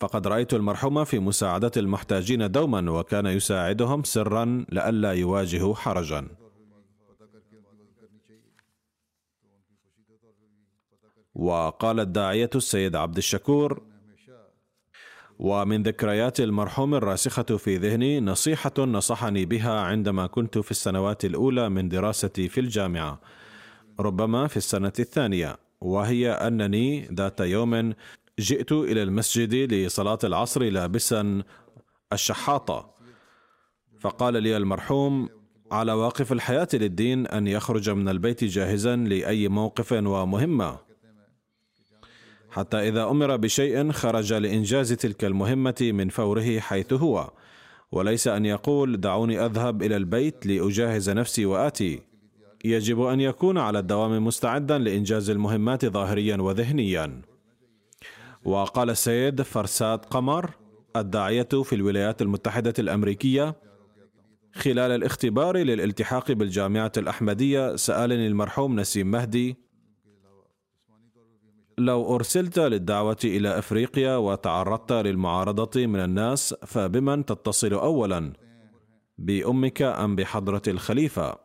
فقد 0.00 0.26
رأيت 0.26 0.54
المرحوم 0.54 1.04
في 1.04 1.18
مساعدة 1.18 1.70
المحتاجين 1.76 2.50
دوما 2.50 2.90
وكان 2.90 3.26
يساعدهم 3.26 4.04
سرا 4.04 4.64
لئلا 4.68 5.12
يواجهوا 5.12 5.74
حرجا. 5.74 6.28
وقال 11.34 12.00
الداعية 12.00 12.50
السيد 12.54 12.96
عبد 12.96 13.16
الشكور 13.16 13.91
ومن 15.44 15.82
ذكريات 15.82 16.40
المرحوم 16.40 16.94
الراسخة 16.94 17.42
في 17.42 17.76
ذهني 17.76 18.20
نصيحة 18.20 18.72
نصحني 18.78 19.44
بها 19.44 19.80
عندما 19.80 20.26
كنت 20.26 20.58
في 20.58 20.70
السنوات 20.70 21.24
الأولى 21.24 21.68
من 21.68 21.88
دراستي 21.88 22.48
في 22.48 22.60
الجامعة 22.60 23.20
ربما 24.00 24.46
في 24.46 24.56
السنة 24.56 24.92
الثانية 24.98 25.56
وهي 25.80 26.30
أنني 26.30 27.08
ذات 27.12 27.40
يوم 27.40 27.94
جئت 28.40 28.72
إلى 28.72 29.02
المسجد 29.02 29.72
لصلاة 29.72 30.18
العصر 30.24 30.62
لابسا 30.62 31.42
الشحاطة. 32.12 32.94
فقال 34.00 34.42
لي 34.42 34.56
المرحوم 34.56 35.28
على 35.72 35.92
واقف 35.92 36.32
الحياة 36.32 36.68
للدين 36.74 37.26
أن 37.26 37.46
يخرج 37.46 37.90
من 37.90 38.08
البيت 38.08 38.44
جاهزا 38.44 38.96
لأي 38.96 39.48
موقف 39.48 39.92
ومهمة. 39.92 40.91
حتى 42.52 42.88
إذا 42.88 43.04
أمر 43.04 43.36
بشيء 43.36 43.92
خرج 43.92 44.32
لإنجاز 44.32 44.92
تلك 44.92 45.24
المهمة 45.24 45.74
من 45.80 46.08
فوره 46.08 46.58
حيث 46.58 46.92
هو. 46.92 47.30
وليس 47.92 48.28
أن 48.28 48.44
يقول 48.46 49.00
دعوني 49.00 49.46
أذهب 49.46 49.82
إلى 49.82 49.96
البيت 49.96 50.46
لأجهز 50.46 51.10
نفسي 51.10 51.46
وآتي. 51.46 52.02
يجب 52.64 53.02
أن 53.02 53.20
يكون 53.20 53.58
على 53.58 53.78
الدوام 53.78 54.26
مستعدا 54.26 54.78
لإنجاز 54.78 55.30
المهمات 55.30 55.86
ظاهريا 55.86 56.36
وذهنيا. 56.36 57.22
وقال 58.44 58.90
السيد 58.90 59.42
فرساد 59.42 59.98
قمر 59.98 60.50
الداعية 60.96 61.48
في 61.64 61.74
الولايات 61.74 62.22
المتحدة 62.22 62.74
الأمريكية 62.78 63.54
خلال 64.54 64.90
الاختبار 64.90 65.56
للالتحاق 65.56 66.32
بالجامعة 66.32 66.92
الأحمدية 66.96 67.76
سألني 67.76 68.26
المرحوم 68.26 68.80
نسيم 68.80 69.10
مهدي 69.10 69.56
لو 71.78 72.14
أرسلت 72.14 72.58
للدعوة 72.58 73.16
إلى 73.24 73.58
أفريقيا 73.58 74.16
وتعرضت 74.16 74.92
للمعارضة 74.92 75.86
من 75.86 76.00
الناس 76.00 76.54
فبمن 76.54 77.24
تتصل 77.24 77.72
أولا؟ 77.72 78.32
بأمك 79.18 79.82
أم 79.82 80.16
بحضرة 80.16 80.62
الخليفة؟ 80.68 81.36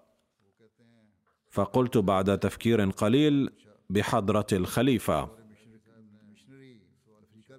فقلت 1.51 1.97
بعد 1.97 2.39
تفكير 2.39 2.89
قليل 2.89 3.49
بحضرة 3.89 4.47
الخليفة 4.53 5.29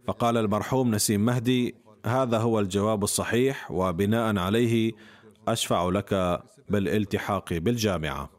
فقال 0.07 0.37
المرحوم 0.37 0.95
نسيم 0.95 1.25
مهدي 1.25 1.75
هذا 2.07 2.39
هو 2.39 2.61
الجواب 2.61 3.05
الصحيح 3.05 3.71
وبناء 3.71 4.39
عليه 4.39 4.93
أشفع 5.49 5.89
لك 5.89 6.43
بالالتحاق 6.69 7.53
بالجامعة 7.53 8.38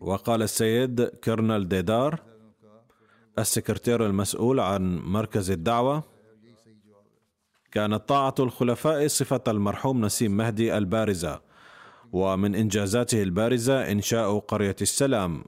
وقال 0.00 0.42
السيد 0.42 1.02
كرنل 1.02 1.68
ديدار 1.68 2.20
السكرتير 3.38 4.06
المسؤول 4.06 4.60
عن 4.60 4.98
مركز 4.98 5.50
الدعوة 5.50 6.02
كانت 7.72 8.08
طاعة 8.08 8.34
الخلفاء 8.38 9.06
صفة 9.06 9.40
المرحوم 9.48 10.04
نسيم 10.04 10.36
مهدي 10.36 10.78
البارزة 10.78 11.40
ومن 12.12 12.54
إنجازاته 12.54 13.22
البارزة 13.22 13.92
إنشاء 13.92 14.38
قرية 14.38 14.76
السلام 14.82 15.44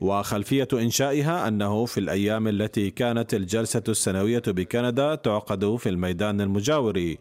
وخلفية 0.00 0.68
إنشائها 0.72 1.48
أنه 1.48 1.84
في 1.84 2.00
الأيام 2.00 2.48
التي 2.48 2.90
كانت 2.90 3.34
الجلسة 3.34 3.82
السنوية 3.88 4.42
بكندا 4.46 5.14
تعقد 5.14 5.76
في 5.76 5.88
الميدان 5.88 6.40
المجاور 6.40 7.14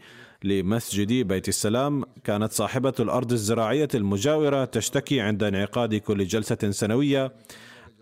لمسجد 0.43 1.27
بيت 1.27 1.47
السلام 1.47 2.03
كانت 2.23 2.51
صاحبة 2.51 2.93
الأرض 2.99 3.31
الزراعية 3.31 3.87
المجاورة 3.95 4.65
تشتكي 4.65 5.21
عند 5.21 5.43
انعقاد 5.43 5.95
كل 5.95 6.25
جلسة 6.25 6.71
سنوية 6.71 7.33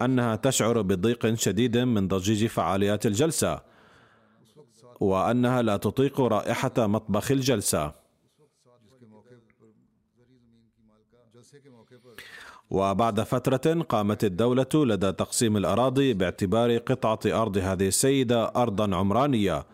أنها 0.02 0.36
تشعر 0.36 0.82
بضيق 0.82 1.34
شديد 1.34 1.78
من 1.78 2.08
ضجيج 2.08 2.46
فعاليات 2.46 3.06
الجلسة 3.06 3.62
وأنها 5.00 5.62
لا 5.62 5.78
تطيق 5.78 6.22
رائحة 6.22 6.74
مطبخ 6.78 7.32
الجلسة. 7.32 8.06
وبعد 12.70 13.22
فترة 13.22 13.82
قامت 13.82 14.24
الدولة 14.24 14.68
لدى 14.76 15.12
تقسيم 15.12 15.58
الأراضي 15.58 16.14
باعتبار 16.14 16.78
قطعة 16.78 17.42
أرض 17.42 17.58
هذه 17.58 17.88
السيدة 17.88 18.46
أرضا 18.56 18.96
عمرانية. 18.96 19.66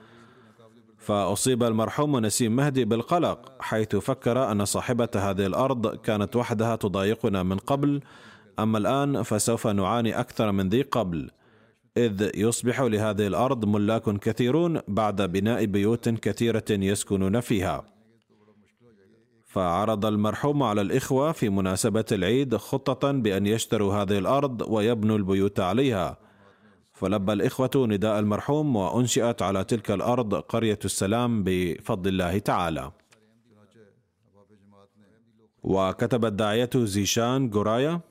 فأصيب 1.01 1.63
المرحوم 1.63 2.17
نسيم 2.17 2.55
مهدي 2.55 2.85
بالقلق 2.85 3.51
حيث 3.59 3.95
فكر 3.95 4.51
أن 4.51 4.65
صاحبة 4.65 5.09
هذه 5.15 5.45
الأرض 5.45 5.95
كانت 5.95 6.35
وحدها 6.35 6.75
تضايقنا 6.75 7.43
من 7.43 7.57
قبل 7.57 8.01
أما 8.59 8.77
الآن 8.77 9.23
فسوف 9.23 9.67
نعاني 9.67 10.19
أكثر 10.19 10.51
من 10.51 10.69
ذي 10.69 10.81
قبل. 10.81 11.29
إذ 11.97 12.31
يصبح 12.35 12.81
لهذه 12.81 13.27
الأرض 13.27 13.65
ملاك 13.65 14.19
كثيرون 14.19 14.79
بعد 14.87 15.21
بناء 15.21 15.65
بيوت 15.65 16.09
كثيرة 16.09 16.65
يسكنون 16.69 17.39
فيها. 17.39 17.83
فعرض 19.45 20.05
المرحوم 20.05 20.63
على 20.63 20.81
الإخوة 20.81 21.31
في 21.31 21.49
مناسبة 21.49 22.05
العيد 22.11 22.55
خطة 22.55 23.11
بأن 23.11 23.45
يشتروا 23.45 23.93
هذه 23.93 24.17
الأرض 24.17 24.61
ويبنوا 24.67 25.17
البيوت 25.17 25.59
عليها. 25.59 26.17
فلبى 27.01 27.33
الإخوة 27.33 27.71
نداء 27.75 28.19
المرحوم 28.19 28.75
وأنشئت 28.75 29.41
على 29.41 29.63
تلك 29.63 29.91
الأرض 29.91 30.35
قرية 30.35 30.79
السلام 30.85 31.43
بفضل 31.43 32.09
الله 32.09 32.37
تعالى. 32.37 32.91
وكتب 35.63 36.25
الداعية 36.25 36.69
زيشان 36.75 37.49
جورايا 37.49 38.01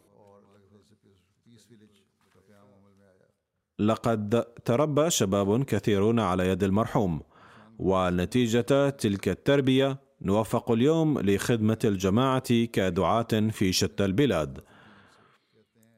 لقد 3.78 4.44
تربى 4.64 5.10
شباب 5.10 5.64
كثيرون 5.64 6.20
على 6.20 6.48
يد 6.48 6.62
المرحوم 6.64 7.20
ونتيجة 7.78 8.90
تلك 8.90 9.28
التربية 9.28 9.98
نوفق 10.22 10.70
اليوم 10.70 11.18
لخدمة 11.18 11.78
الجماعة 11.84 12.64
كدعاة 12.64 13.50
في 13.50 13.72
شتى 13.72 14.04
البلاد. 14.04 14.58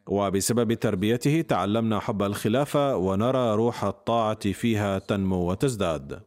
وبسبب 0.06 0.72
تربيته 0.72 1.40
تعلمنا 1.40 2.00
حب 2.00 2.22
الخلافة 2.22 2.96
ونرى 2.96 3.54
روح 3.54 3.84
الطاعة 3.84 4.52
فيها 4.52 4.98
تنمو 4.98 5.50
وتزداد. 5.50 6.22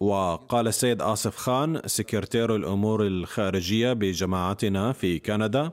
وقال 0.00 0.68
السيد 0.68 1.02
آصف 1.02 1.36
خان 1.36 1.80
سكرتير 1.86 2.56
الأمور 2.56 3.06
الخارجية 3.06 3.92
بجماعتنا 3.92 4.92
في 4.92 5.18
كندا 5.18 5.70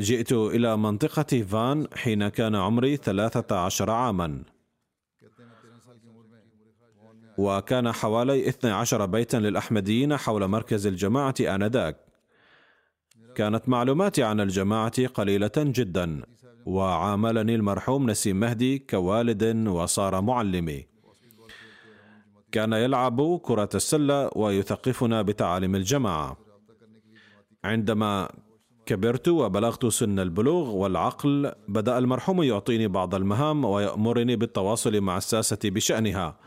جئت 0.00 0.32
إلى 0.32 0.76
منطقة 0.76 1.42
فان 1.42 1.86
حين 1.94 2.28
كان 2.28 2.54
عمري 2.54 2.96
ثلاثة 2.96 3.56
عشر 3.56 3.90
عاماً. 3.90 4.42
وكان 7.38 7.92
حوالي 7.92 8.48
12 8.48 9.06
بيتا 9.06 9.36
للأحمديين 9.36 10.16
حول 10.16 10.48
مركز 10.48 10.86
الجماعة 10.86 11.34
آنذاك. 11.40 12.05
كانت 13.36 13.68
معلوماتي 13.68 14.22
عن 14.22 14.40
الجماعة 14.40 15.06
قليلة 15.06 15.50
جدا 15.56 16.22
وعاملني 16.66 17.54
المرحوم 17.54 18.10
نسيم 18.10 18.40
مهدي 18.40 18.78
كوالد 18.78 19.68
وصار 19.68 20.20
معلمي. 20.20 20.86
كان 22.52 22.72
يلعب 22.72 23.38
كرة 23.38 23.68
السلة 23.74 24.30
ويثقفنا 24.36 25.22
بتعاليم 25.22 25.74
الجماعة. 25.74 26.36
عندما 27.64 28.28
كبرت 28.86 29.28
وبلغت 29.28 29.86
سن 29.86 30.18
البلوغ 30.18 30.70
والعقل 30.70 31.52
بدأ 31.68 31.98
المرحوم 31.98 32.42
يعطيني 32.42 32.88
بعض 32.88 33.14
المهام 33.14 33.64
ويأمرني 33.64 34.36
بالتواصل 34.36 35.00
مع 35.00 35.16
الساسة 35.16 35.58
بشأنها. 35.64 36.38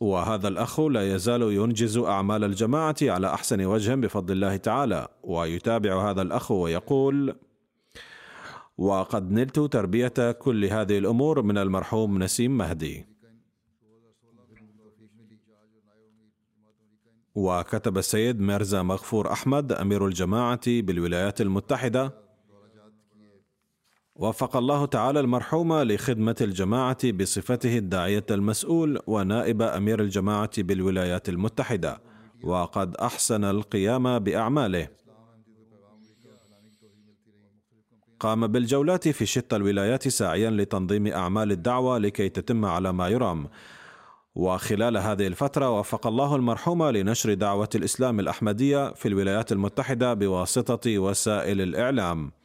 وهذا 0.00 0.48
الأخ 0.48 0.80
لا 0.80 1.14
يزال 1.14 1.42
ينجز 1.42 1.98
أعمال 1.98 2.44
الجماعة 2.44 2.96
على 3.02 3.34
أحسن 3.34 3.64
وجه 3.64 3.94
بفضل 3.94 4.32
الله 4.34 4.56
تعالى 4.56 5.08
ويتابع 5.22 6.10
هذا 6.10 6.22
الأخ 6.22 6.50
ويقول 6.50 7.36
وقد 8.78 9.30
نلت 9.30 9.60
تربية 9.60 10.32
كل 10.32 10.64
هذه 10.64 10.98
الأمور 10.98 11.42
من 11.42 11.58
المرحوم 11.58 12.22
نسيم 12.22 12.58
مهدي. 12.58 13.06
وكتب 17.34 17.98
السيد 17.98 18.40
ميرزا 18.40 18.82
مغفور 18.82 19.32
أحمد 19.32 19.72
أمير 19.72 20.06
الجماعة 20.06 20.60
بالولايات 20.66 21.40
المتحدة 21.40 22.27
وفق 24.18 24.56
الله 24.56 24.86
تعالى 24.86 25.20
المرحوم 25.20 25.72
لخدمة 25.82 26.36
الجماعة 26.40 27.12
بصفته 27.12 27.78
الداعية 27.78 28.26
المسؤول 28.30 28.98
ونائب 29.06 29.62
أمير 29.62 30.00
الجماعة 30.00 30.50
بالولايات 30.58 31.28
المتحدة 31.28 32.00
وقد 32.42 32.96
أحسن 32.96 33.44
القيام 33.44 34.18
بأعماله. 34.18 34.88
قام 38.20 38.46
بالجولات 38.46 39.08
في 39.08 39.26
شتى 39.26 39.56
الولايات 39.56 40.08
ساعيا 40.08 40.50
لتنظيم 40.50 41.06
أعمال 41.06 41.52
الدعوة 41.52 41.98
لكي 41.98 42.28
تتم 42.28 42.64
على 42.64 42.92
ما 42.92 43.08
يرام. 43.08 43.48
وخلال 44.34 44.96
هذه 44.96 45.26
الفترة 45.26 45.70
وفق 45.70 46.06
الله 46.06 46.36
المرحوم 46.36 46.84
لنشر 46.84 47.34
دعوة 47.34 47.68
الإسلام 47.74 48.20
الأحمدية 48.20 48.94
في 48.94 49.08
الولايات 49.08 49.52
المتحدة 49.52 50.14
بواسطة 50.14 50.98
وسائل 50.98 51.60
الإعلام. 51.60 52.37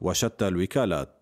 وشتى 0.00 0.48
الوكالات. 0.48 1.14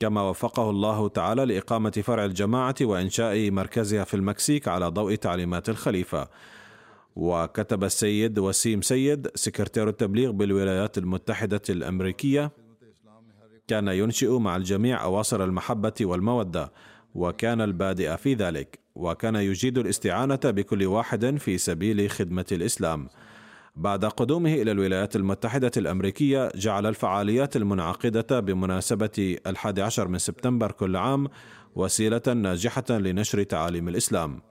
كما 0.00 0.22
وفقه 0.22 0.70
الله 0.70 1.08
تعالى 1.08 1.44
لإقامة 1.44 1.90
فرع 1.90 2.24
الجماعة 2.24 2.74
وإنشاء 2.82 3.50
مركزها 3.50 4.04
في 4.04 4.14
المكسيك 4.14 4.68
على 4.68 4.86
ضوء 4.86 5.14
تعليمات 5.14 5.68
الخليفة. 5.68 6.28
وكتب 7.16 7.84
السيد 7.84 8.38
وسيم 8.38 8.82
سيد 8.82 9.28
سكرتير 9.34 9.88
التبليغ 9.88 10.30
بالولايات 10.30 10.98
المتحدة 10.98 11.62
الأمريكية. 11.70 12.50
كان 13.68 13.88
ينشئ 13.88 14.38
مع 14.38 14.56
الجميع 14.56 15.04
أواصر 15.04 15.44
المحبة 15.44 15.92
والمودة 16.00 16.72
وكان 17.14 17.60
البادئ 17.60 18.16
في 18.16 18.34
ذلك 18.34 18.78
وكان 18.94 19.36
يجيد 19.36 19.78
الاستعانة 19.78 20.40
بكل 20.44 20.86
واحد 20.86 21.36
في 21.36 21.58
سبيل 21.58 22.10
خدمة 22.10 22.46
الإسلام. 22.52 23.08
بعد 23.78 24.04
قدومه 24.04 24.54
إلى 24.54 24.70
الولايات 24.70 25.16
المتحدة 25.16 25.70
الأمريكية 25.76 26.48
جعل 26.54 26.86
الفعاليات 26.86 27.56
المنعقدة 27.56 28.40
بمناسبة 28.40 29.36
الحادي 29.46 29.82
عشر 29.82 30.08
من 30.08 30.18
سبتمبر 30.18 30.72
كل 30.72 30.96
عام 30.96 31.28
وسيلة 31.74 32.22
ناجحة 32.26 32.84
لنشر 32.90 33.42
تعاليم 33.42 33.88
الإسلام. 33.88 34.42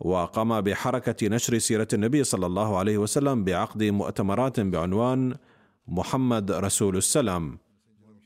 وقام 0.00 0.60
بحركة 0.60 1.28
نشر 1.28 1.58
سيرة 1.58 1.88
النبي 1.92 2.24
صلى 2.24 2.46
الله 2.46 2.78
عليه 2.78 2.98
وسلم 2.98 3.44
بعقد 3.44 3.82
مؤتمرات 3.82 4.60
بعنوان 4.60 5.34
محمد 5.88 6.52
رسول 6.52 6.96
السلام 6.96 7.58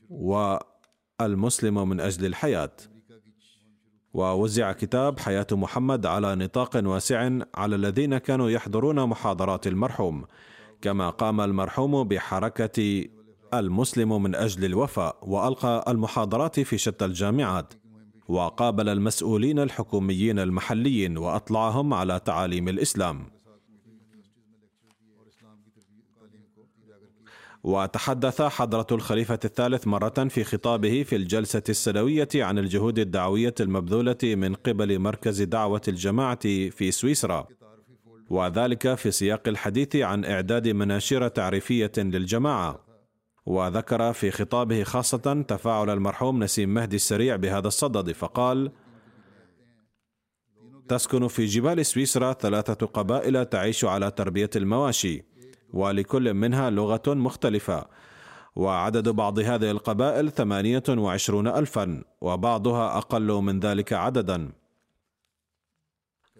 والمسلم 0.09 1.89
من 1.89 1.99
أجل 1.99 2.25
الحياة. 2.25 2.71
ووزع 4.13 4.71
كتاب 4.71 5.19
حياة 5.19 5.47
محمد 5.51 6.05
على 6.05 6.35
نطاق 6.35 6.81
واسع 6.83 7.29
على 7.55 7.75
الذين 7.75 8.17
كانوا 8.17 8.49
يحضرون 8.49 9.05
محاضرات 9.05 9.67
المرحوم 9.67 10.25
كما 10.81 11.09
قام 11.09 11.41
المرحوم 11.41 12.03
بحركة 12.03 13.05
المسلم 13.53 14.23
من 14.23 14.35
أجل 14.35 14.65
الوفاء 14.65 15.17
وألقى 15.21 15.85
المحاضرات 15.87 16.59
في 16.59 16.77
شتى 16.77 17.05
الجامعات 17.05 17.73
وقابل 18.27 18.89
المسؤولين 18.89 19.59
الحكوميين 19.59 20.39
المحليين 20.39 21.17
وأطلعهم 21.17 21.93
على 21.93 22.19
تعاليم 22.19 22.69
الإسلام. 22.69 23.40
وتحدث 27.63 28.41
حضرة 28.41 28.87
الخليفة 28.91 29.39
الثالث 29.45 29.87
مرة 29.87 30.27
في 30.29 30.43
خطابه 30.43 31.03
في 31.03 31.15
الجلسة 31.15 31.63
السنوية 31.69 32.29
عن 32.35 32.59
الجهود 32.59 32.99
الدعوية 32.99 33.55
المبذولة 33.59 34.17
من 34.23 34.55
قبل 34.55 34.99
مركز 34.99 35.41
دعوة 35.41 35.81
الجماعة 35.87 36.39
في 36.69 36.91
سويسرا. 36.91 37.47
وذلك 38.29 38.95
في 38.95 39.11
سياق 39.11 39.47
الحديث 39.47 39.95
عن 39.95 40.25
إعداد 40.25 40.67
مناشير 40.67 41.27
تعريفية 41.27 41.91
للجماعة. 41.97 42.79
وذكر 43.45 44.13
في 44.13 44.31
خطابه 44.31 44.83
خاصة 44.83 45.45
تفاعل 45.47 45.89
المرحوم 45.89 46.43
نسيم 46.43 46.73
مهدي 46.73 46.95
السريع 46.95 47.35
بهذا 47.35 47.67
الصدد 47.67 48.11
فقال 48.11 48.71
تسكن 50.87 51.27
في 51.27 51.45
جبال 51.45 51.85
سويسرا 51.85 52.33
ثلاثة 52.33 52.85
قبائل 52.85 53.45
تعيش 53.45 53.85
على 53.85 54.11
تربية 54.11 54.49
المواشي. 54.55 55.30
ولكل 55.73 56.33
منها 56.33 56.69
لغة 56.69 57.01
مختلفة. 57.07 57.85
وعدد 58.55 59.09
بعض 59.09 59.39
هذه 59.39 59.71
القبائل 59.71 60.31
ثمانية 60.31 60.83
وعشرون 60.89 61.47
ألفا 61.47 62.03
وبعضها 62.21 62.97
أقل 62.97 63.31
من 63.31 63.59
ذلك 63.59 63.93
عددا. 63.93 64.51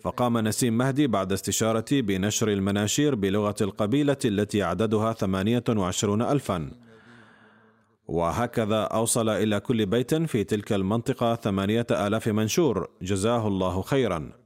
فقام 0.01 0.38
نسيم 0.38 0.77
مهدي 0.77 1.07
بعد 1.07 1.32
استشارتي 1.32 2.01
بنشر 2.01 2.47
المناشير 2.49 3.15
بلغة 3.15 3.55
القبيلة 3.61 4.17
التي 4.25 4.63
عددها 4.63 5.13
ثمانية 5.13 5.63
وعشرون 5.69 6.21
ألفا. 6.21 6.71
وهكذا 8.07 8.82
أوصل 8.84 9.29
إلى 9.29 9.59
كل 9.59 9.86
بيت 9.86 10.15
في 10.15 10.43
تلك 10.43 10.73
المنطقة 10.73 11.36
ثمانية 11.36 11.88
آلاف 11.91 12.27
منشور. 12.27 12.89
جزاه 13.01 13.47
الله 13.47 13.82
خيرا. 13.82 14.40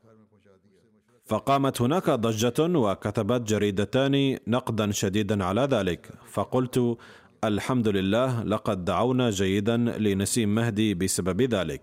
فقامت 1.26 1.82
هناك 1.82 2.10
ضجة 2.10 2.80
وكتبت 2.80 3.42
جريدتان 3.42 4.38
نقدا 4.48 4.92
شديدا 4.92 5.44
على 5.44 5.62
ذلك. 5.62 6.10
فقلت 6.32 6.98
الحمد 7.44 7.88
لله 7.88 8.44
لقد 8.44 8.86
دعونا 8.86 9.30
جيدا 9.30 9.78
لنسيم 9.78 10.56
مهدي 10.56 10.94
بسبب 10.94 11.42
ذلك. 11.42 11.82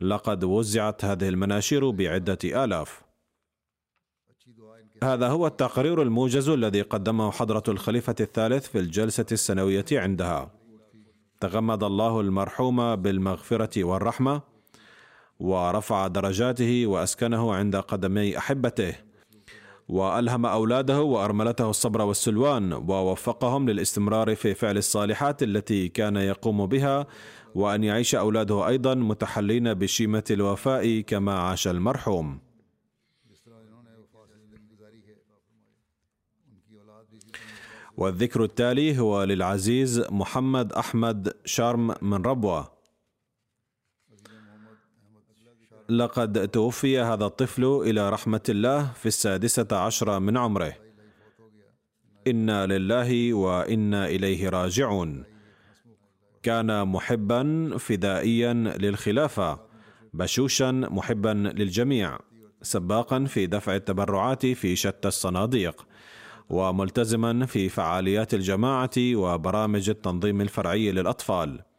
لقد 0.00 0.44
وزعت 0.44 1.04
هذه 1.04 1.28
المناشير 1.28 1.90
بعدة 1.90 2.64
آلاف. 2.64 3.02
هذا 5.02 5.28
هو 5.28 5.46
التقرير 5.46 6.02
الموجز 6.02 6.48
الذي 6.48 6.82
قدمه 6.82 7.30
حضرة 7.30 7.62
الخليفة 7.68 8.14
الثالث 8.20 8.68
في 8.68 8.78
الجلسة 8.78 9.26
السنوية 9.32 9.84
عندها. 9.92 10.50
تغمد 11.40 11.84
الله 11.84 12.20
المرحوم 12.20 12.96
بالمغفرة 12.96 13.84
والرحمة. 13.84 14.49
ورفع 15.40 16.06
درجاته 16.06 16.86
وأسكنه 16.86 17.54
عند 17.54 17.76
قدمي 17.76 18.38
أحبته. 18.38 18.94
وألهم 19.88 20.46
أولاده 20.46 21.02
وأرملته 21.02 21.70
الصبر 21.70 22.02
والسلوان 22.02 22.72
ووفقهم 22.72 23.68
للاستمرار 23.70 24.34
في 24.34 24.54
فعل 24.54 24.78
الصالحات 24.78 25.42
التي 25.42 25.88
كان 25.88 26.16
يقوم 26.16 26.66
بها 26.66 27.06
وأن 27.54 27.84
يعيش 27.84 28.14
أولاده 28.14 28.68
أيضا 28.68 28.94
متحلين 28.94 29.74
بشيمة 29.74 30.24
الوفاء 30.30 31.00
كما 31.00 31.38
عاش 31.38 31.68
المرحوم. 31.68 32.38
والذكر 37.96 38.44
التالي 38.44 38.98
هو 38.98 39.24
للعزيز 39.24 40.04
محمد 40.10 40.72
أحمد 40.72 41.32
شارم 41.44 41.94
من 42.02 42.22
ربوة. 42.22 42.79
لقد 45.90 46.48
توفي 46.48 47.00
هذا 47.00 47.24
الطفل 47.24 47.64
إلى 47.64 48.10
رحمة 48.10 48.40
الله 48.48 48.92
في 48.92 49.06
السادسة 49.06 49.66
عشر 49.72 50.20
من 50.20 50.36
عمره. 50.36 50.72
إنا 52.26 52.66
لله 52.66 53.34
وإنا 53.34 54.06
إليه 54.06 54.48
راجعون. 54.48 55.24
كان 56.42 56.88
محبا 56.88 57.70
فدائيا 57.78 58.52
للخلافة 58.52 59.60
بشوشا 60.14 60.70
محبا 60.70 61.52
للجميع 61.56 62.18
سباقا 62.62 63.24
في 63.24 63.46
دفع 63.46 63.74
التبرعات 63.74 64.46
في 64.46 64.76
شتى 64.76 65.08
الصناديق 65.08 65.86
وملتزما 66.50 67.46
في 67.46 67.68
فعاليات 67.68 68.34
الجماعة 68.34 68.90
وبرامج 68.98 69.90
التنظيم 69.90 70.40
الفرعي 70.40 70.92
للأطفال. 70.92 71.69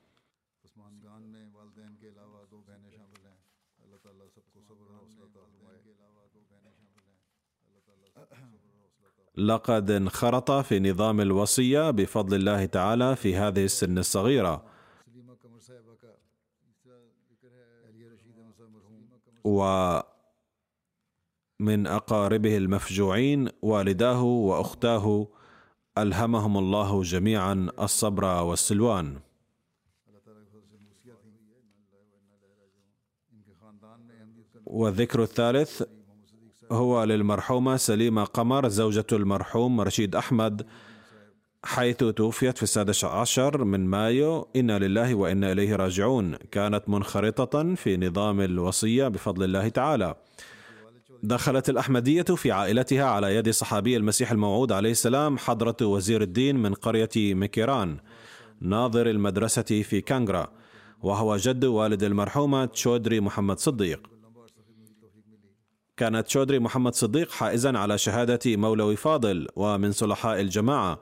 لقد 9.47 9.91
انخرط 9.91 10.51
في 10.51 10.79
نظام 10.79 11.21
الوصية 11.21 11.91
بفضل 11.91 12.35
الله 12.35 12.65
تعالى 12.65 13.15
في 13.15 13.35
هذه 13.35 13.65
السن 13.65 13.97
الصغيرة. 13.97 14.65
ومن 19.43 20.07
أقاربه 21.87 22.57
المفجوعين 22.57 23.49
والداه 23.61 24.23
وأختاه 24.23 25.27
ألهمهم 25.97 26.57
الله 26.57 27.01
جميعا 27.03 27.67
الصبر 27.79 28.25
والسلوان. 28.25 29.19
والذكر 34.65 35.23
الثالث 35.23 35.83
هو 36.71 37.03
للمرحومة 37.03 37.77
سليمة 37.77 38.23
قمر 38.23 38.67
زوجة 38.67 39.05
المرحوم 39.11 39.81
رشيد 39.81 40.15
أحمد 40.15 40.65
حيث 41.63 41.97
توفيت 41.97 42.57
في 42.57 42.63
السادس 42.63 43.05
عشر 43.05 43.63
من 43.63 43.85
مايو. 43.85 44.47
إنا 44.55 44.79
لله 44.79 45.15
وإنا 45.15 45.51
إليه 45.51 45.75
راجعون. 45.75 46.35
كانت 46.35 46.83
منخرطة 46.87 47.75
في 47.75 47.97
نظام 47.97 48.41
الوصية 48.41 49.07
بفضل 49.07 49.43
الله 49.43 49.69
تعالى. 49.69 50.15
دخلت 51.23 51.69
الأحمدية 51.69 52.21
في 52.21 52.51
عائلتها 52.51 53.05
على 53.05 53.35
يد 53.35 53.49
صحابي 53.49 53.97
المسيح 53.97 54.31
الموعود 54.31 54.71
عليه 54.71 54.91
السلام 54.91 55.37
حضرة 55.37 55.77
وزير 55.81 56.21
الدين 56.21 56.55
من 56.55 56.73
قرية 56.73 57.09
مكيران 57.17 57.97
ناظر 58.61 59.09
المدرسة 59.09 59.61
في 59.61 60.01
كانغرا 60.01 60.47
وهو 61.01 61.37
جد 61.37 61.65
والد 61.65 62.03
المرحومة 62.03 62.65
تشودري 62.65 63.19
محمد 63.19 63.59
صديق. 63.59 64.10
كانت 66.01 66.27
شودري 66.27 66.59
محمد 66.59 66.95
صديق 66.95 67.31
حائزا 67.31 67.77
على 67.77 67.97
شهادة 67.97 68.39
مولوي 68.45 68.95
فاضل 68.95 69.47
ومن 69.55 69.91
صلحاء 69.91 70.41
الجماعة 70.41 70.99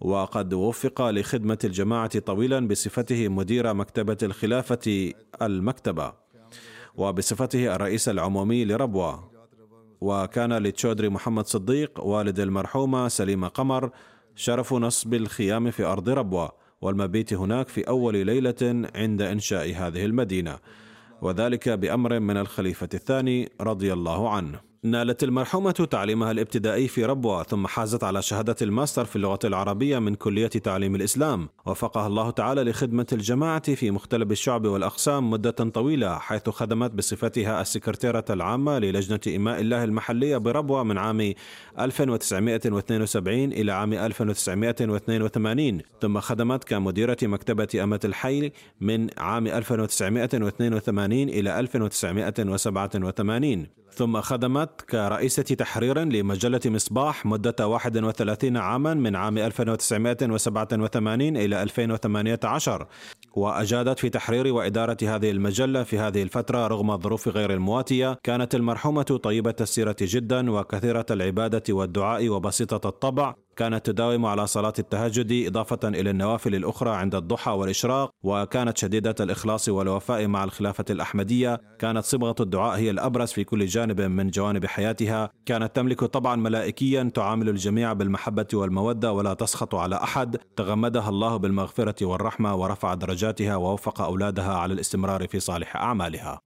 وقد 0.00 0.54
وفق 0.54 1.10
لخدمة 1.10 1.58
الجماعة 1.64 2.18
طويلا 2.18 2.68
بصفته 2.68 3.28
مدير 3.28 3.74
مكتبة 3.74 4.16
الخلافة 4.22 5.12
المكتبة 5.42 6.12
وبصفته 6.94 7.74
الرئيس 7.74 8.08
العمومي 8.08 8.64
لربوة. 8.64 9.30
وكان 10.00 10.52
لتشودري 10.52 11.08
محمد 11.08 11.46
صديق 11.46 12.04
والد 12.04 12.40
المرحومة 12.40 13.08
سليمة 13.08 13.48
قمر 13.48 13.90
شرف 14.34 14.74
نصب 14.74 15.14
الخيام 15.14 15.70
في 15.70 15.84
أرض 15.84 16.08
ربوة 16.08 16.52
والمبيت 16.80 17.32
هناك 17.32 17.68
في 17.68 17.88
أول 17.88 18.26
ليلة 18.26 18.88
عند 18.94 19.22
إنشاء 19.22 19.74
هذه 19.74 20.04
المدينة. 20.04 20.58
وذلك 21.22 21.68
بأمر 21.68 22.20
من 22.20 22.36
الخليفة 22.36 22.88
الثاني 22.94 23.52
رضي 23.60 23.92
الله 23.92 24.30
عنه. 24.30 24.60
نالت 24.86 25.24
المرحومة 25.24 25.70
تعليمها 25.70 26.30
الابتدائي 26.30 26.88
في 26.88 27.04
ربوة 27.04 27.42
ثم 27.42 27.66
حازت 27.66 28.04
على 28.04 28.22
شهادة 28.22 28.56
الماستر 28.62 29.04
في 29.04 29.16
اللغة 29.16 29.38
العربية 29.44 29.98
من 29.98 30.14
كلية 30.14 30.46
تعليم 30.46 30.94
الإسلام. 30.94 31.48
وفقها 31.66 32.06
الله 32.06 32.30
تعالى 32.30 32.62
لخدمة 32.62 33.06
الجماعة 33.12 33.74
في 33.74 33.90
مختلف 33.90 34.30
الشعب 34.30 34.66
والأقسام 34.66 35.30
مدة 35.30 35.50
طويلة 35.50 36.18
حيث 36.18 36.48
خدمت 36.48 36.90
بصفتها 36.90 37.60
السكرتيرة 37.60 38.24
العامة 38.30 38.78
للجنة 38.78 39.36
إماء 39.36 39.60
الله 39.60 39.84
المحلية 39.84 40.36
بربوة 40.36 40.82
من 40.82 40.98
عام 40.98 41.34
1972 41.80 43.52
إلى 43.52 43.72
عام 43.72 43.92
1982 43.92 45.80
ثم 46.02 46.20
خدمت 46.20 46.64
كمديرة 46.64 47.16
مكتبة 47.22 47.68
أمة 47.82 48.00
الحي 48.04 48.52
من 48.80 49.08
عام 49.18 49.46
1982 49.46 51.12
إلى 51.12 51.60
1987 51.60 53.66
ثم 53.96 54.20
خدمت 54.20 54.82
كرئيسة 54.90 55.42
تحرير 55.42 55.98
لمجلة 55.98 56.60
مصباح 56.66 57.26
مدة 57.26 57.68
31 57.68 58.56
عاما 58.56 58.94
من 58.94 59.16
عام 59.16 59.38
1987 59.38 61.36
إلى 61.36 61.62
2018 61.62 62.86
وأجادت 63.36 63.98
في 63.98 64.08
تحرير 64.08 64.54
وإدارة 64.54 64.96
هذه 65.02 65.30
المجلة 65.30 65.82
في 65.82 65.98
هذه 65.98 66.22
الفترة 66.22 66.66
رغم 66.66 66.90
الظروف 66.90 67.28
غير 67.28 67.52
المواتية. 67.52 68.18
كانت 68.22 68.54
المرحومة 68.54 69.02
طيبة 69.02 69.54
السيرة 69.60 69.96
جدا 70.00 70.50
وكثيرة 70.50 71.06
العبادة 71.10 71.74
والدعاء 71.74 72.28
وبسيطة 72.28 72.88
الطبع. 72.88 73.34
كانت 73.56 73.86
تداوم 73.86 74.26
على 74.26 74.46
صلاة 74.46 74.72
التهجد 74.78 75.46
إضافة 75.46 75.78
إلى 75.84 76.10
النوافل 76.10 76.54
الأخرى 76.54 76.90
عند 76.90 77.14
الضحى 77.14 77.50
والإشراق 77.50 78.10
وكانت 78.22 78.78
شديدة 78.78 79.14
الإخلاص 79.20 79.68
والوفاء 79.68 80.26
مع 80.26 80.44
الخلافة 80.44 80.84
الأحمدية. 80.90 81.60
كانت 81.78 82.04
صبغة 82.04 82.34
الدعاء 82.40 82.78
هي 82.78 82.90
الأبرز 82.90 83.32
في 83.32 83.44
كل 83.44 83.66
جانب 83.66 84.00
من 84.00 84.30
جوانب 84.30 84.66
حياتها. 84.66 85.30
كانت 85.46 85.76
تملك 85.76 86.04
طبعا 86.04 86.36
ملائكيا 86.36 87.10
تعامل 87.14 87.48
الجميع 87.48 87.92
بالمحبة 87.92 88.46
والمودة 88.54 89.12
ولا 89.12 89.34
تسخط 89.34 89.74
على 89.74 89.96
أحد. 89.96 90.36
تغمدها 90.56 91.08
الله 91.08 91.36
بالمغفرة 91.36 92.06
والرحمة 92.06 92.54
ورفع 92.54 92.94
درجاتها 92.94 93.56
ووفق 93.56 94.00
أولادها 94.00 94.54
على 94.54 94.74
الاستمرار 94.74 95.28
في 95.28 95.40
صالح 95.40 95.76
أعمالها. 95.76 96.45